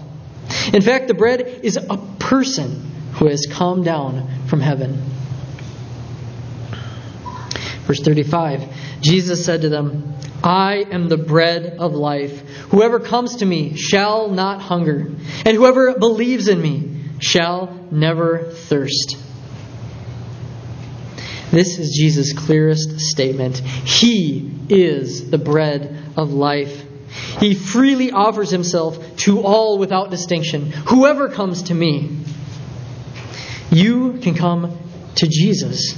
In 0.72 0.82
fact, 0.82 1.06
the 1.06 1.14
bread 1.14 1.42
is 1.62 1.76
a 1.76 1.96
person 2.18 2.89
who 3.14 3.26
has 3.26 3.46
come 3.50 3.82
down 3.82 4.46
from 4.46 4.60
heaven. 4.60 5.02
Verse 7.86 8.00
35 8.00 8.68
Jesus 9.00 9.44
said 9.44 9.62
to 9.62 9.68
them, 9.68 10.14
I 10.42 10.84
am 10.90 11.08
the 11.08 11.16
bread 11.16 11.76
of 11.78 11.94
life. 11.94 12.40
Whoever 12.70 13.00
comes 13.00 13.36
to 13.36 13.46
me 13.46 13.76
shall 13.76 14.28
not 14.28 14.60
hunger, 14.60 15.10
and 15.44 15.56
whoever 15.56 15.98
believes 15.98 16.48
in 16.48 16.60
me 16.60 17.00
shall 17.18 17.78
never 17.90 18.50
thirst. 18.50 19.16
This 21.50 21.78
is 21.78 21.96
Jesus' 21.96 22.32
clearest 22.32 23.00
statement. 23.00 23.58
He 23.58 24.50
is 24.68 25.30
the 25.30 25.38
bread 25.38 25.96
of 26.16 26.32
life. 26.32 26.84
He 27.40 27.54
freely 27.54 28.12
offers 28.12 28.50
himself 28.50 29.16
to 29.18 29.40
all 29.40 29.78
without 29.78 30.10
distinction. 30.10 30.70
Whoever 30.70 31.28
comes 31.28 31.64
to 31.64 31.74
me, 31.74 32.18
you 33.70 34.18
can 34.22 34.34
come 34.34 34.78
to 35.16 35.26
Jesus. 35.26 35.96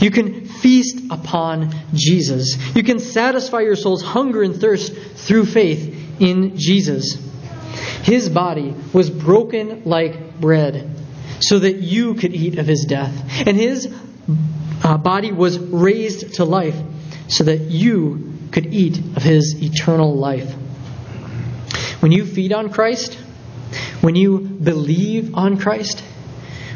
You 0.00 0.10
can 0.10 0.46
feast 0.46 1.00
upon 1.10 1.72
Jesus. 1.94 2.56
You 2.74 2.82
can 2.82 2.98
satisfy 2.98 3.60
your 3.60 3.76
soul's 3.76 4.02
hunger 4.02 4.42
and 4.42 4.60
thirst 4.60 4.94
through 4.94 5.46
faith 5.46 6.20
in 6.20 6.56
Jesus. 6.56 7.14
His 8.02 8.28
body 8.28 8.74
was 8.92 9.10
broken 9.10 9.82
like 9.84 10.40
bread 10.40 10.88
so 11.40 11.58
that 11.58 11.76
you 11.76 12.14
could 12.14 12.34
eat 12.34 12.58
of 12.58 12.66
his 12.66 12.84
death. 12.84 13.46
And 13.46 13.56
his 13.56 13.92
uh, 14.84 14.98
body 14.98 15.32
was 15.32 15.58
raised 15.58 16.34
to 16.34 16.44
life 16.44 16.76
so 17.28 17.44
that 17.44 17.60
you 17.62 18.38
could 18.52 18.72
eat 18.72 18.98
of 19.16 19.22
his 19.22 19.62
eternal 19.62 20.14
life. 20.14 20.52
When 22.00 22.12
you 22.12 22.26
feed 22.26 22.52
on 22.52 22.70
Christ, 22.70 23.14
when 24.00 24.16
you 24.16 24.40
believe 24.40 25.34
on 25.34 25.58
Christ, 25.58 26.02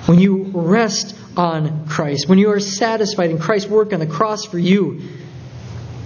when 0.07 0.21
you 0.21 0.45
rest 0.55 1.16
on 1.37 1.87
Christ, 1.87 2.29
when 2.29 2.38
you 2.38 2.51
are 2.51 2.61
satisfied 2.61 3.31
in 3.31 3.38
Christ's 3.38 3.69
work 3.69 3.92
on 3.92 4.01
the 4.01 4.07
cross 4.07 4.45
for 4.45 4.59
you, 4.59 5.03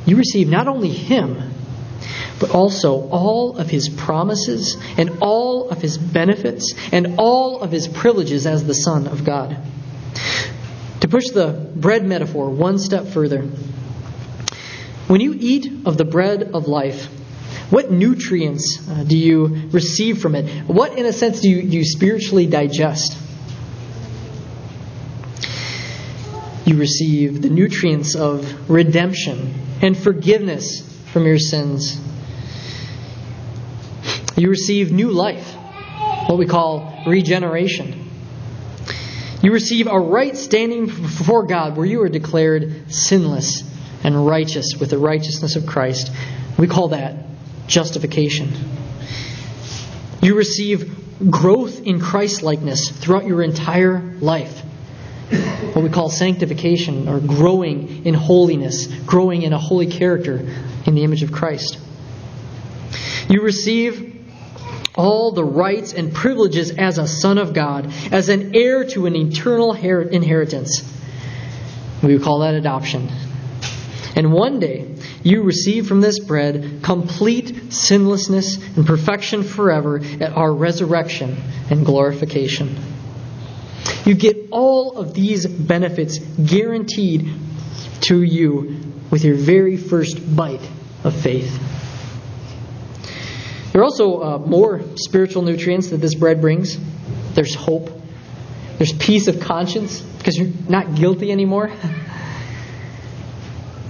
you 0.06 0.16
receive 0.16 0.48
not 0.48 0.68
only 0.68 0.88
Him, 0.88 1.52
but 2.40 2.50
also 2.50 3.08
all 3.10 3.58
of 3.58 3.68
His 3.68 3.88
promises 3.88 4.76
and 4.96 5.18
all 5.20 5.68
of 5.68 5.82
His 5.82 5.98
benefits 5.98 6.74
and 6.90 7.16
all 7.18 7.60
of 7.60 7.70
His 7.70 7.86
privileges 7.86 8.46
as 8.46 8.64
the 8.64 8.74
Son 8.74 9.06
of 9.06 9.24
God. 9.24 9.56
To 11.00 11.08
push 11.08 11.28
the 11.28 11.70
bread 11.76 12.04
metaphor 12.04 12.50
one 12.50 12.78
step 12.78 13.06
further, 13.06 13.42
when 15.06 15.20
you 15.20 15.36
eat 15.38 15.86
of 15.86 15.98
the 15.98 16.04
bread 16.04 16.54
of 16.54 16.66
life, 16.66 17.06
what 17.70 17.90
nutrients 17.90 18.88
uh, 18.88 19.04
do 19.04 19.16
you 19.16 19.68
receive 19.70 20.20
from 20.20 20.34
it? 20.34 20.68
What, 20.68 20.98
in 20.98 21.06
a 21.06 21.12
sense, 21.12 21.40
do 21.40 21.48
you, 21.48 21.62
do 21.62 21.76
you 21.78 21.84
spiritually 21.84 22.46
digest? 22.46 23.16
You 26.70 26.76
receive 26.76 27.42
the 27.42 27.50
nutrients 27.50 28.14
of 28.14 28.70
redemption 28.70 29.52
and 29.82 29.98
forgiveness 29.98 30.80
from 31.12 31.26
your 31.26 31.38
sins. 31.38 32.00
You 34.36 34.48
receive 34.48 34.92
new 34.92 35.10
life, 35.10 35.52
what 36.28 36.38
we 36.38 36.46
call 36.46 37.02
regeneration. 37.08 38.08
You 39.42 39.52
receive 39.52 39.88
a 39.88 39.98
right 39.98 40.36
standing 40.36 40.86
before 40.86 41.44
God 41.46 41.76
where 41.76 41.86
you 41.86 42.02
are 42.02 42.08
declared 42.08 42.92
sinless 42.92 43.64
and 44.04 44.24
righteous 44.24 44.74
with 44.78 44.90
the 44.90 44.98
righteousness 44.98 45.56
of 45.56 45.66
Christ. 45.66 46.12
We 46.56 46.68
call 46.68 46.88
that 46.88 47.16
justification. 47.66 48.52
You 50.22 50.36
receive 50.36 51.30
growth 51.30 51.80
in 51.84 52.00
Christ 52.00 52.42
likeness 52.44 52.90
throughout 52.90 53.26
your 53.26 53.42
entire 53.42 53.98
life 54.20 54.62
what 55.30 55.82
we 55.82 55.88
call 55.88 56.10
sanctification 56.10 57.08
or 57.08 57.20
growing 57.20 58.04
in 58.04 58.14
holiness, 58.14 58.86
growing 58.86 59.42
in 59.42 59.52
a 59.52 59.58
holy 59.58 59.86
character 59.86 60.38
in 60.86 60.94
the 60.94 61.04
image 61.04 61.22
of 61.22 61.32
Christ. 61.32 61.78
You 63.28 63.42
receive 63.42 64.08
all 64.96 65.32
the 65.32 65.44
rights 65.44 65.92
and 65.92 66.12
privileges 66.12 66.72
as 66.72 66.98
a 66.98 67.06
son 67.06 67.38
of 67.38 67.54
God, 67.54 67.92
as 68.12 68.28
an 68.28 68.54
heir 68.56 68.84
to 68.88 69.06
an 69.06 69.14
eternal 69.14 69.72
inheritance. 69.72 70.82
We 72.02 72.14
would 72.14 72.22
call 72.22 72.40
that 72.40 72.54
adoption. 72.54 73.08
And 74.16 74.32
one 74.32 74.58
day, 74.58 74.96
you 75.22 75.42
receive 75.42 75.86
from 75.86 76.00
this 76.00 76.18
bread 76.18 76.80
complete 76.82 77.72
sinlessness 77.72 78.56
and 78.76 78.86
perfection 78.86 79.44
forever 79.44 80.00
at 80.20 80.32
our 80.32 80.52
resurrection 80.52 81.36
and 81.70 81.86
glorification. 81.86 82.76
You 84.10 84.16
get 84.16 84.48
all 84.50 84.98
of 84.98 85.14
these 85.14 85.46
benefits 85.46 86.18
guaranteed 86.18 87.32
to 88.00 88.20
you 88.20 88.82
with 89.08 89.22
your 89.22 89.36
very 89.36 89.76
first 89.76 90.34
bite 90.34 90.68
of 91.04 91.14
faith. 91.14 91.56
There 93.70 93.80
are 93.80 93.84
also 93.84 94.20
uh, 94.20 94.38
more 94.38 94.82
spiritual 94.96 95.42
nutrients 95.42 95.90
that 95.90 95.98
this 95.98 96.16
bread 96.16 96.40
brings. 96.40 96.76
There's 97.34 97.54
hope. 97.54 97.88
There's 98.78 98.92
peace 98.92 99.28
of 99.28 99.38
conscience 99.38 100.00
because 100.00 100.36
you're 100.36 100.50
not 100.68 100.96
guilty 100.96 101.30
anymore. 101.30 101.68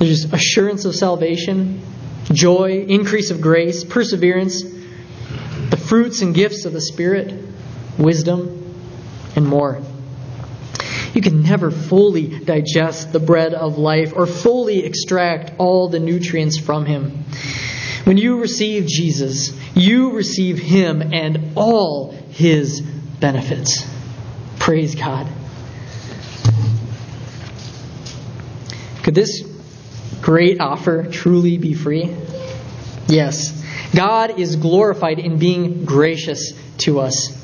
There's 0.00 0.30
assurance 0.34 0.84
of 0.84 0.94
salvation, 0.94 1.80
joy, 2.24 2.84
increase 2.86 3.30
of 3.30 3.40
grace, 3.40 3.84
perseverance, 3.84 4.64
the 5.70 5.78
fruits 5.78 6.20
and 6.20 6.34
gifts 6.34 6.66
of 6.66 6.74
the 6.74 6.82
Spirit, 6.82 7.32
wisdom, 7.96 8.74
and 9.34 9.48
more. 9.48 9.80
You 11.14 11.22
can 11.22 11.42
never 11.42 11.70
fully 11.70 12.38
digest 12.38 13.12
the 13.12 13.20
bread 13.20 13.52
of 13.52 13.78
life 13.78 14.12
or 14.14 14.26
fully 14.26 14.84
extract 14.84 15.52
all 15.58 15.88
the 15.88 15.98
nutrients 15.98 16.58
from 16.58 16.86
Him. 16.86 17.24
When 18.04 18.16
you 18.16 18.40
receive 18.40 18.86
Jesus, 18.86 19.52
you 19.74 20.12
receive 20.12 20.58
Him 20.58 21.02
and 21.12 21.52
all 21.56 22.12
His 22.12 22.80
benefits. 22.80 23.84
Praise 24.58 24.94
God. 24.94 25.26
Could 29.02 29.14
this 29.14 29.42
great 30.20 30.60
offer 30.60 31.08
truly 31.10 31.58
be 31.58 31.74
free? 31.74 32.14
Yes. 33.08 33.58
God 33.94 34.38
is 34.38 34.56
glorified 34.56 35.18
in 35.18 35.38
being 35.38 35.84
gracious 35.84 36.52
to 36.78 37.00
us. 37.00 37.36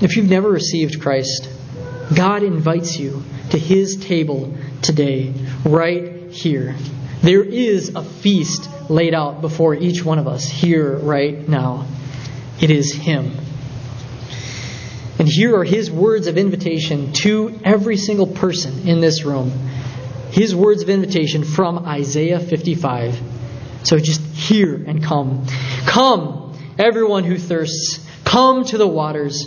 If 0.00 0.16
you've 0.16 0.28
never 0.28 0.50
received 0.50 1.00
Christ, 1.00 1.48
God 2.14 2.42
invites 2.42 2.98
you 2.98 3.22
to 3.50 3.58
His 3.58 3.96
table 3.96 4.54
today, 4.82 5.32
right 5.64 6.30
here. 6.30 6.74
There 7.22 7.44
is 7.44 7.90
a 7.94 8.02
feast 8.02 8.68
laid 8.90 9.14
out 9.14 9.40
before 9.40 9.74
each 9.74 10.04
one 10.04 10.18
of 10.18 10.26
us 10.26 10.48
here, 10.48 10.96
right 10.96 11.48
now. 11.48 11.86
It 12.60 12.70
is 12.70 12.92
Him. 12.92 13.36
And 15.18 15.28
here 15.28 15.56
are 15.56 15.64
His 15.64 15.90
words 15.90 16.26
of 16.26 16.38
invitation 16.38 17.12
to 17.12 17.60
every 17.62 17.96
single 17.96 18.26
person 18.26 18.88
in 18.88 19.00
this 19.00 19.24
room. 19.24 19.50
His 20.30 20.54
words 20.54 20.82
of 20.82 20.88
invitation 20.88 21.44
from 21.44 21.86
Isaiah 21.86 22.40
55. 22.40 23.20
So 23.82 23.98
just 23.98 24.20
hear 24.22 24.74
and 24.74 25.02
come. 25.02 25.46
Come, 25.86 26.56
everyone 26.78 27.24
who 27.24 27.36
thirsts, 27.36 28.06
come 28.24 28.64
to 28.64 28.78
the 28.78 28.86
waters. 28.86 29.46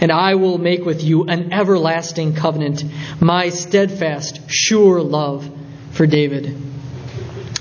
And 0.00 0.12
I 0.12 0.34
will 0.34 0.58
make 0.58 0.84
with 0.84 1.02
you 1.02 1.24
an 1.24 1.52
everlasting 1.52 2.34
covenant, 2.34 2.84
my 3.20 3.48
steadfast, 3.48 4.40
sure 4.48 5.02
love 5.02 5.50
for 5.92 6.06
David. 6.06 6.56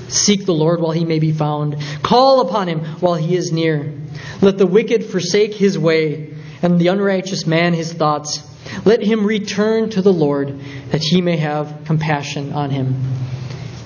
Seek 0.10 0.46
the 0.46 0.54
Lord 0.54 0.80
while 0.80 0.92
he 0.92 1.06
may 1.06 1.20
be 1.20 1.32
found. 1.32 1.78
Call 2.02 2.42
upon 2.42 2.68
him 2.68 2.80
while 3.02 3.16
he 3.16 3.36
is 3.36 3.52
near. 3.52 3.94
Let 4.42 4.58
the 4.58 4.68
wicked 4.68 5.06
forsake 5.06 5.54
his 5.54 5.78
way, 5.78 6.34
and 6.62 6.80
the 6.80 6.88
unrighteous 6.88 7.46
man 7.46 7.74
his 7.74 7.92
thoughts. 7.92 8.44
Let 8.86 9.02
him 9.02 9.26
return 9.26 9.90
to 9.92 10.02
the 10.02 10.14
Lord, 10.14 10.60
that 10.92 11.02
he 11.02 11.22
may 11.22 11.38
have 11.38 11.84
compassion 11.86 12.54
on 12.54 12.70
him, 12.70 12.96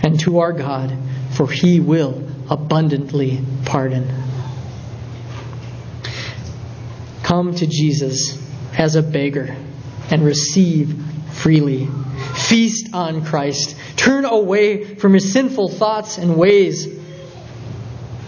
and 0.04 0.20
to 0.22 0.40
our 0.40 0.54
God, 0.54 0.96
for 1.32 1.50
he 1.50 1.80
will 1.80 2.28
abundantly 2.50 3.40
pardon. 3.66 4.21
Come 7.24 7.54
to 7.56 7.68
Jesus 7.68 8.38
as 8.78 8.96
a 8.96 9.04
beggar 9.04 9.56
and 10.10 10.24
receive 10.24 10.96
freely. 11.34 11.88
Feast 12.36 12.94
on 12.94 13.26
Christ. 13.26 13.76
Turn 13.96 14.26
away 14.26 14.96
from 14.96 15.14
your 15.14 15.20
sinful 15.20 15.70
thoughts 15.70 16.18
and 16.18 16.38
ways. 16.38 16.88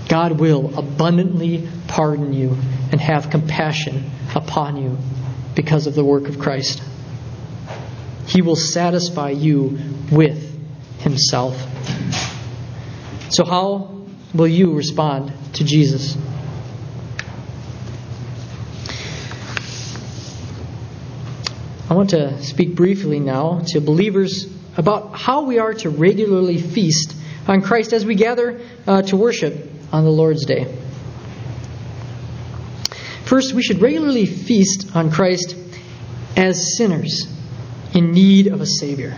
God 0.10 0.40
will 0.40 0.78
abundantly 0.78 1.68
pardon 1.88 2.34
you 2.34 2.58
and 2.92 3.00
have 3.00 3.30
compassion 3.30 4.10
upon 4.36 4.78
you 4.78 4.98
because 5.56 5.88
of 5.88 5.96
the 5.96 6.04
work 6.04 6.28
of 6.28 6.40
Christ. 6.40 6.82
He 8.28 8.42
will 8.42 8.56
satisfy 8.56 9.32
you 9.32 9.80
with 10.12 10.60
Himself. 11.00 11.56
So, 13.30 13.46
how 13.46 14.06
will 14.34 14.48
you 14.48 14.74
respond 14.74 15.34
to 15.54 15.64
Jesus? 15.64 16.18
I 21.94 21.96
want 21.96 22.10
to 22.10 22.42
speak 22.42 22.74
briefly 22.74 23.20
now 23.20 23.62
to 23.68 23.80
believers 23.80 24.52
about 24.76 25.16
how 25.16 25.44
we 25.44 25.60
are 25.60 25.76
to 25.76 25.92
regularly 25.92 26.58
feast 26.58 27.16
on 27.48 27.62
Christ 27.62 27.94
as 27.94 28.04
we 28.04 28.16
gather 28.16 28.62
uh, 28.88 29.04
to 29.04 29.16
worship 29.16 29.70
on 29.92 30.04
the 30.04 30.10
Lord's 30.10 30.44
Day. 30.44 30.76
First, 33.26 33.54
we 33.54 33.62
should 33.62 33.80
regularly 33.80 34.26
feast 34.26 34.96
on 34.96 35.12
Christ 35.12 35.56
as 36.36 36.76
sinners 36.78 37.28
in 37.94 38.12
need 38.12 38.48
of 38.48 38.60
a 38.60 38.66
Savior. 38.66 39.16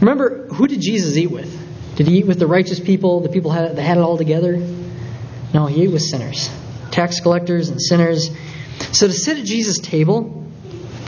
Remember, 0.00 0.48
who 0.48 0.66
did 0.66 0.80
Jesus 0.80 1.16
eat 1.16 1.30
with? 1.30 1.94
Did 1.94 2.08
he 2.08 2.18
eat 2.18 2.26
with 2.26 2.40
the 2.40 2.48
righteous 2.48 2.80
people, 2.80 3.20
the 3.20 3.28
people 3.28 3.52
that 3.52 3.78
had 3.78 3.98
it 3.98 4.00
all 4.00 4.18
together? 4.18 4.56
No, 5.54 5.66
he 5.66 5.84
ate 5.84 5.92
with 5.92 6.02
sinners, 6.02 6.50
tax 6.90 7.20
collectors 7.20 7.68
and 7.68 7.80
sinners. 7.80 8.30
So 8.90 9.06
to 9.06 9.12
sit 9.12 9.38
at 9.38 9.44
Jesus' 9.44 9.78
table, 9.78 10.41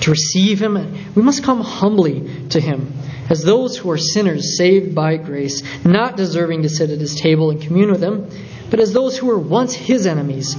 to 0.05 0.11
receive 0.11 0.61
him, 0.61 0.75
we 1.15 1.23
must 1.23 1.43
come 1.43 1.63
humbly 1.63 2.49
to 2.51 2.61
him 2.61 2.93
as 3.31 3.43
those 3.43 3.77
who 3.77 3.91
are 3.91 3.97
sinners 3.97 4.59
saved 4.59 4.95
by 4.95 5.17
grace, 5.17 5.63
not 5.83 6.15
deserving 6.15 6.63
to 6.63 6.69
sit 6.69 6.91
at 6.91 6.99
his 6.99 7.15
table 7.15 7.51
and 7.51 7.63
commune 7.63 7.91
with 7.91 8.03
him, 8.03 8.29
but 8.69 8.81
as 8.81 8.93
those 8.93 9.17
who 9.17 9.27
were 9.27 9.39
once 9.39 9.73
his 9.73 10.07
enemies, 10.07 10.57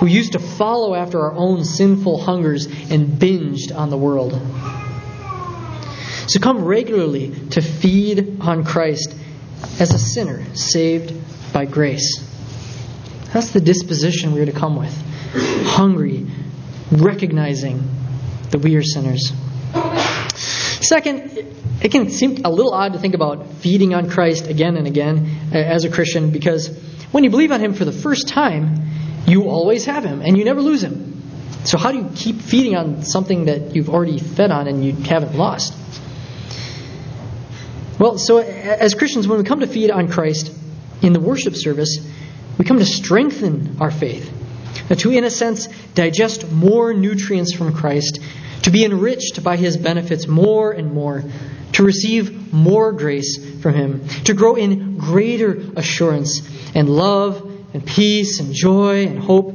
who 0.00 0.06
used 0.06 0.32
to 0.32 0.40
follow 0.40 0.94
after 0.96 1.20
our 1.20 1.32
own 1.34 1.64
sinful 1.64 2.18
hungers 2.18 2.66
and 2.66 3.20
binged 3.20 3.72
on 3.72 3.90
the 3.90 3.96
world. 3.96 4.32
So 6.26 6.40
come 6.40 6.64
regularly 6.64 7.30
to 7.50 7.60
feed 7.60 8.40
on 8.40 8.64
Christ 8.64 9.14
as 9.78 9.94
a 9.94 9.98
sinner 9.98 10.44
saved 10.56 11.14
by 11.52 11.64
grace. 11.64 12.18
That's 13.32 13.52
the 13.52 13.60
disposition 13.60 14.32
we 14.32 14.40
are 14.40 14.46
to 14.46 14.52
come 14.52 14.74
with. 14.74 14.94
Hungry, 15.66 16.26
recognizing 16.90 17.99
that 18.50 18.58
we 18.58 18.76
are 18.76 18.82
sinners. 18.82 19.32
Second, 20.82 21.38
it 21.82 21.92
can 21.92 22.10
seem 22.10 22.44
a 22.44 22.50
little 22.50 22.72
odd 22.72 22.92
to 22.94 22.98
think 22.98 23.14
about 23.14 23.46
feeding 23.54 23.94
on 23.94 24.10
Christ 24.10 24.48
again 24.48 24.76
and 24.76 24.86
again 24.86 25.50
uh, 25.52 25.56
as 25.56 25.84
a 25.84 25.90
Christian 25.90 26.30
because 26.30 26.68
when 27.12 27.24
you 27.24 27.30
believe 27.30 27.52
on 27.52 27.60
Him 27.60 27.74
for 27.74 27.84
the 27.84 27.92
first 27.92 28.28
time, 28.28 28.88
you 29.26 29.44
always 29.44 29.84
have 29.86 30.04
Him 30.04 30.20
and 30.22 30.36
you 30.36 30.44
never 30.44 30.60
lose 30.60 30.82
Him. 30.82 31.22
So, 31.64 31.78
how 31.78 31.92
do 31.92 31.98
you 31.98 32.10
keep 32.14 32.40
feeding 32.40 32.74
on 32.74 33.02
something 33.02 33.44
that 33.44 33.74
you've 33.74 33.90
already 33.90 34.18
fed 34.18 34.50
on 34.50 34.66
and 34.66 34.84
you 34.84 34.92
haven't 34.92 35.36
lost? 35.36 35.74
Well, 37.98 38.16
so 38.16 38.38
as 38.38 38.94
Christians, 38.94 39.28
when 39.28 39.38
we 39.38 39.44
come 39.44 39.60
to 39.60 39.66
feed 39.66 39.90
on 39.90 40.08
Christ 40.10 40.56
in 41.02 41.12
the 41.12 41.20
worship 41.20 41.54
service, 41.54 41.98
we 42.56 42.64
come 42.64 42.78
to 42.78 42.86
strengthen 42.86 43.76
our 43.78 43.90
faith, 43.90 44.32
to, 44.96 45.10
in 45.10 45.24
a 45.24 45.30
sense, 45.30 45.68
digest 45.94 46.50
more 46.50 46.92
nutrients 46.92 47.52
from 47.52 47.72
Christ, 47.72 48.20
to 48.62 48.70
be 48.70 48.84
enriched 48.84 49.42
by 49.42 49.56
His 49.56 49.76
benefits 49.76 50.26
more 50.26 50.72
and 50.72 50.92
more, 50.92 51.24
to 51.72 51.84
receive 51.84 52.52
more 52.52 52.92
grace 52.92 53.60
from 53.62 53.74
Him, 53.74 54.08
to 54.24 54.34
grow 54.34 54.56
in 54.56 54.98
greater 54.98 55.62
assurance 55.76 56.42
and 56.74 56.88
love 56.88 57.46
and 57.72 57.86
peace 57.86 58.40
and 58.40 58.52
joy 58.52 59.06
and 59.06 59.18
hope, 59.18 59.54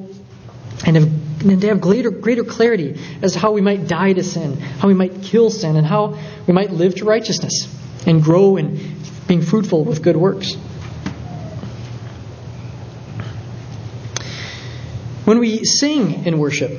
and, 0.86 0.96
have, 0.96 1.46
and 1.46 1.62
to 1.62 1.68
have 1.68 1.82
greater, 1.82 2.10
greater 2.10 2.44
clarity 2.44 3.00
as 3.22 3.34
to 3.34 3.40
how 3.40 3.52
we 3.52 3.62
might 3.62 3.88
die 3.88 4.14
to 4.14 4.24
sin, 4.24 4.58
how 4.58 4.88
we 4.88 4.94
might 4.94 5.22
kill 5.22 5.50
sin, 5.50 5.76
and 5.76 5.86
how 5.86 6.18
we 6.48 6.54
might 6.54 6.72
live 6.72 6.96
to 6.96 7.06
righteousness 7.06 7.68
and 8.08 8.24
grow 8.24 8.58
in 8.58 8.96
being 9.28 9.42
fruitful 9.42 9.84
with 9.84 10.02
good 10.02 10.16
works. 10.16 10.56
When 15.26 15.40
we 15.40 15.66
sing 15.66 16.26
in 16.26 16.38
worship, 16.38 16.72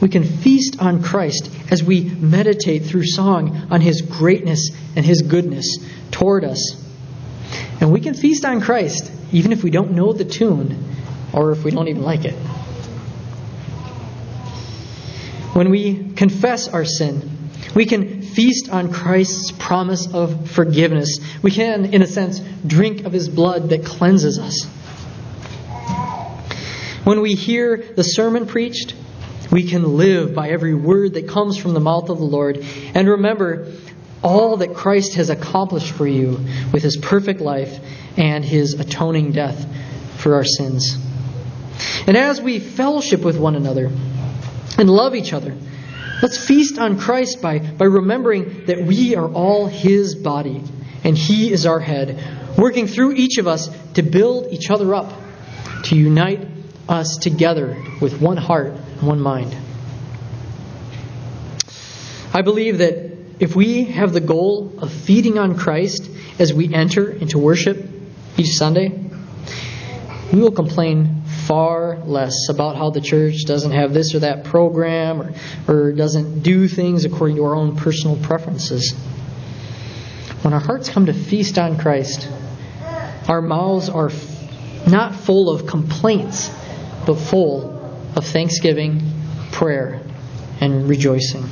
we 0.00 0.08
can 0.08 0.24
feast 0.24 0.80
on 0.80 1.02
Christ 1.02 1.50
as 1.70 1.84
we 1.84 2.02
meditate 2.02 2.84
through 2.84 3.04
song 3.04 3.68
on 3.70 3.80
His 3.82 4.00
greatness 4.00 4.70
and 4.96 5.04
His 5.04 5.22
goodness 5.22 5.78
toward 6.10 6.44
us. 6.44 6.82
And 7.80 7.92
we 7.92 8.00
can 8.00 8.14
feast 8.14 8.44
on 8.44 8.60
Christ 8.60 9.12
even 9.32 9.52
if 9.52 9.62
we 9.62 9.70
don't 9.70 9.92
know 9.92 10.12
the 10.12 10.24
tune 10.24 10.84
or 11.32 11.52
if 11.52 11.62
we 11.62 11.70
don't 11.70 11.88
even 11.88 12.02
like 12.02 12.24
it. 12.24 12.34
When 15.54 15.70
we 15.70 16.12
confess 16.14 16.68
our 16.68 16.84
sin, 16.84 17.38
we 17.74 17.84
can 17.84 18.22
feast 18.22 18.70
on 18.70 18.92
Christ's 18.92 19.52
promise 19.52 20.12
of 20.12 20.50
forgiveness. 20.50 21.18
We 21.42 21.50
can, 21.50 21.92
in 21.92 22.02
a 22.02 22.06
sense, 22.06 22.40
drink 22.66 23.04
of 23.04 23.12
his 23.12 23.28
blood 23.28 23.68
that 23.70 23.84
cleanses 23.84 24.38
us. 24.38 24.66
When 27.04 27.22
we 27.22 27.34
hear 27.34 27.78
the 27.96 28.02
sermon 28.02 28.46
preached, 28.46 28.94
we 29.50 29.64
can 29.64 29.96
live 29.96 30.34
by 30.34 30.50
every 30.50 30.74
word 30.74 31.14
that 31.14 31.28
comes 31.28 31.56
from 31.56 31.74
the 31.74 31.80
mouth 31.80 32.10
of 32.10 32.18
the 32.18 32.24
Lord. 32.24 32.64
And 32.94 33.08
remember 33.08 33.72
all 34.22 34.58
that 34.58 34.74
Christ 34.74 35.14
has 35.14 35.30
accomplished 35.30 35.92
for 35.92 36.06
you 36.06 36.38
with 36.72 36.82
his 36.82 36.98
perfect 36.98 37.40
life 37.40 37.78
and 38.18 38.44
his 38.44 38.74
atoning 38.74 39.32
death 39.32 39.66
for 40.18 40.34
our 40.34 40.44
sins. 40.44 40.98
And 42.06 42.16
as 42.16 42.40
we 42.40 42.58
fellowship 42.58 43.22
with 43.22 43.38
one 43.38 43.56
another 43.56 43.90
and 44.76 44.90
love 44.90 45.14
each 45.14 45.32
other, 45.32 45.56
let's 46.22 46.36
feast 46.36 46.78
on 46.78 46.98
Christ 46.98 47.40
by, 47.40 47.60
by 47.60 47.86
remembering 47.86 48.66
that 48.66 48.82
we 48.84 49.16
are 49.16 49.28
all 49.28 49.66
his 49.66 50.14
body 50.14 50.62
and 51.02 51.16
he 51.16 51.50
is 51.50 51.64
our 51.64 51.80
head, 51.80 52.58
working 52.58 52.86
through 52.86 53.12
each 53.12 53.38
of 53.38 53.48
us 53.48 53.70
to 53.94 54.02
build 54.02 54.52
each 54.52 54.70
other 54.70 54.94
up, 54.94 55.10
to 55.84 55.96
unite 55.96 56.49
us 56.90 57.16
together 57.16 57.82
with 58.00 58.20
one 58.20 58.36
heart 58.36 58.72
and 58.72 59.02
one 59.02 59.20
mind. 59.20 59.56
I 62.34 62.42
believe 62.42 62.78
that 62.78 63.10
if 63.38 63.56
we 63.56 63.84
have 63.84 64.12
the 64.12 64.20
goal 64.20 64.74
of 64.78 64.92
feeding 64.92 65.38
on 65.38 65.56
Christ 65.56 66.10
as 66.38 66.52
we 66.52 66.72
enter 66.74 67.10
into 67.10 67.38
worship 67.38 67.88
each 68.36 68.50
Sunday, 68.50 68.88
we 70.32 70.40
will 70.40 70.52
complain 70.52 71.22
far 71.46 71.98
less 72.04 72.48
about 72.48 72.76
how 72.76 72.90
the 72.90 73.00
church 73.00 73.44
doesn't 73.46 73.72
have 73.72 73.92
this 73.92 74.14
or 74.14 74.20
that 74.20 74.44
program 74.44 75.22
or, 75.22 75.34
or 75.66 75.92
doesn't 75.92 76.42
do 76.42 76.68
things 76.68 77.04
according 77.04 77.36
to 77.36 77.44
our 77.44 77.54
own 77.54 77.76
personal 77.76 78.16
preferences. 78.16 78.92
When 80.42 80.54
our 80.54 80.60
hearts 80.60 80.88
come 80.88 81.06
to 81.06 81.12
feast 81.12 81.58
on 81.58 81.78
Christ, 81.78 82.28
our 83.28 83.42
mouths 83.42 83.88
are 83.88 84.10
not 84.86 85.14
full 85.14 85.50
of 85.50 85.66
complaints, 85.66 86.50
but 87.06 87.14
full 87.14 87.76
of 88.16 88.26
thanksgiving, 88.26 89.02
prayer, 89.52 90.00
and 90.60 90.88
rejoicing. 90.88 91.44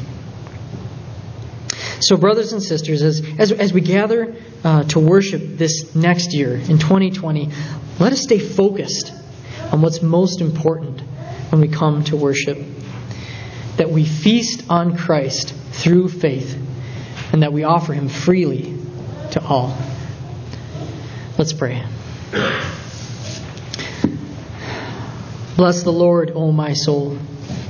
So, 2.01 2.17
brothers 2.17 2.53
and 2.53 2.63
sisters, 2.63 3.03
as, 3.03 3.23
as, 3.39 3.53
as 3.53 3.73
we 3.73 3.81
gather 3.81 4.37
uh, 4.63 4.85
to 4.85 5.01
worship 5.01 5.43
this 5.57 5.95
next 5.97 6.33
year 6.33 6.55
in 6.55 6.79
2020, 6.79 7.51
let 7.99 8.13
us 8.13 8.23
stay 8.23 8.39
focused 8.39 9.13
on 9.73 9.83
what's 9.83 10.01
most 10.01 10.41
important 10.41 11.01
when 11.51 11.61
we 11.61 11.69
come 11.69 12.05
to 12.05 12.17
worship. 12.17 12.59
That 13.77 13.91
we 13.91 14.05
feast 14.05 14.65
on 14.69 14.97
Christ 14.97 15.53
through 15.73 16.09
faith, 16.09 16.57
and 17.33 17.43
that 17.43 17.53
we 17.53 17.65
offer 17.65 17.93
Him 17.93 18.09
freely 18.09 18.77
to 19.33 19.43
all. 19.43 19.77
Let's 21.37 21.53
pray. 21.53 21.85
Bless 25.59 25.83
the 25.83 25.91
Lord, 25.91 26.31
O 26.37 26.53
my 26.53 26.73
soul, 26.73 27.19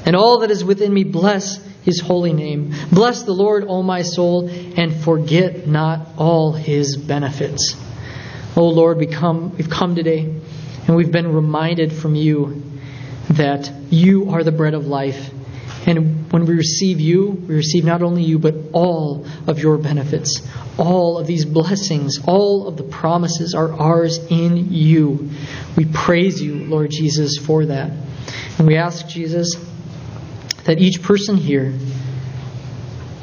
and 0.05 0.15
all 0.15 0.41
that 0.41 0.51
is 0.51 0.63
within 0.63 0.93
me, 0.93 1.05
bless 1.05 1.57
his 1.85 2.01
holy 2.01 2.35
name. 2.35 2.75
Bless 2.93 3.23
the 3.23 3.33
Lord, 3.33 3.65
O 3.67 3.83
my 3.83 4.03
soul, 4.03 4.47
and 4.51 4.95
forget 4.95 5.67
not 5.67 6.07
all 6.19 6.53
his 6.53 6.99
benefits. 6.99 7.77
O 8.55 8.67
Lord, 8.69 8.99
we 8.99 9.07
come, 9.07 9.57
we've 9.57 9.71
come 9.71 9.95
today, 9.95 10.19
and 10.87 10.97
we've 10.97 11.11
been 11.11 11.33
reminded 11.33 11.91
from 11.91 12.15
you 12.15 12.63
that 13.31 13.73
you 13.89 14.33
are 14.33 14.45
the 14.45 14.53
bread 14.53 14.75
of 14.75 14.87
life. 14.87 15.31
And 15.89 16.31
when 16.31 16.45
we 16.45 16.55
receive 16.55 17.01
you, 17.01 17.31
we 17.49 17.55
receive 17.55 17.83
not 17.83 18.03
only 18.03 18.23
you, 18.23 18.39
but 18.39 18.55
all 18.75 19.27
of 19.47 19.59
your 19.59 19.79
benefits. 19.79 20.47
All 20.77 21.17
of 21.17 21.27
these 21.27 21.47
blessings, 21.47 22.19
all 22.27 22.69
of 22.69 22.77
the 22.77 22.83
promises 22.83 23.55
are 23.55 23.73
ours 23.73 24.19
in 24.29 24.71
you. 24.71 25.31
We 25.79 25.87
praise 25.87 26.43
you, 26.43 26.57
Lord 26.67 26.91
Jesus, 26.91 27.39
for 27.39 27.65
that. 27.65 27.91
And 28.59 28.67
we 28.67 28.77
ask, 28.77 29.09
Jesus, 29.09 29.57
that 30.65 30.79
each 30.79 31.03
person 31.03 31.39
here 31.39 31.73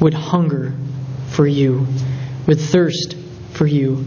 would 0.00 0.14
hunger 0.14 0.74
for 1.28 1.46
you, 1.46 1.86
would 2.48 2.58
thirst 2.58 3.16
for 3.52 3.68
you, 3.68 4.04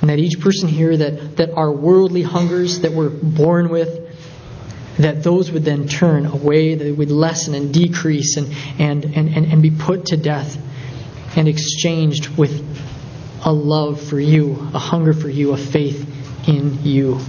and 0.00 0.10
that 0.10 0.20
each 0.20 0.38
person 0.40 0.68
here 0.68 0.96
that, 0.96 1.38
that 1.38 1.50
our 1.54 1.72
worldly 1.72 2.22
hungers 2.22 2.82
that 2.82 2.92
we're 2.92 3.10
born 3.10 3.68
with, 3.68 3.99
that 5.02 5.22
those 5.22 5.50
would 5.50 5.64
then 5.64 5.88
turn 5.88 6.26
away, 6.26 6.74
that 6.74 6.96
would 6.96 7.10
lessen 7.10 7.54
and 7.54 7.72
decrease 7.72 8.36
and, 8.36 8.54
and, 8.78 9.04
and, 9.04 9.28
and, 9.28 9.46
and 9.46 9.62
be 9.62 9.70
put 9.70 10.06
to 10.06 10.16
death 10.16 10.58
and 11.36 11.48
exchanged 11.48 12.36
with 12.36 12.66
a 13.44 13.52
love 13.52 14.00
for 14.00 14.20
you, 14.20 14.52
a 14.74 14.78
hunger 14.78 15.12
for 15.12 15.28
you, 15.28 15.52
a 15.52 15.56
faith 15.56 16.48
in 16.48 16.82
you. 16.82 17.20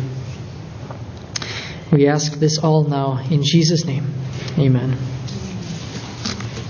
We 1.91 2.07
ask 2.07 2.33
this 2.33 2.57
all 2.57 2.83
now 2.85 3.17
in 3.29 3.43
Jesus' 3.43 3.85
name. 3.85 4.13
Amen. 4.57 5.10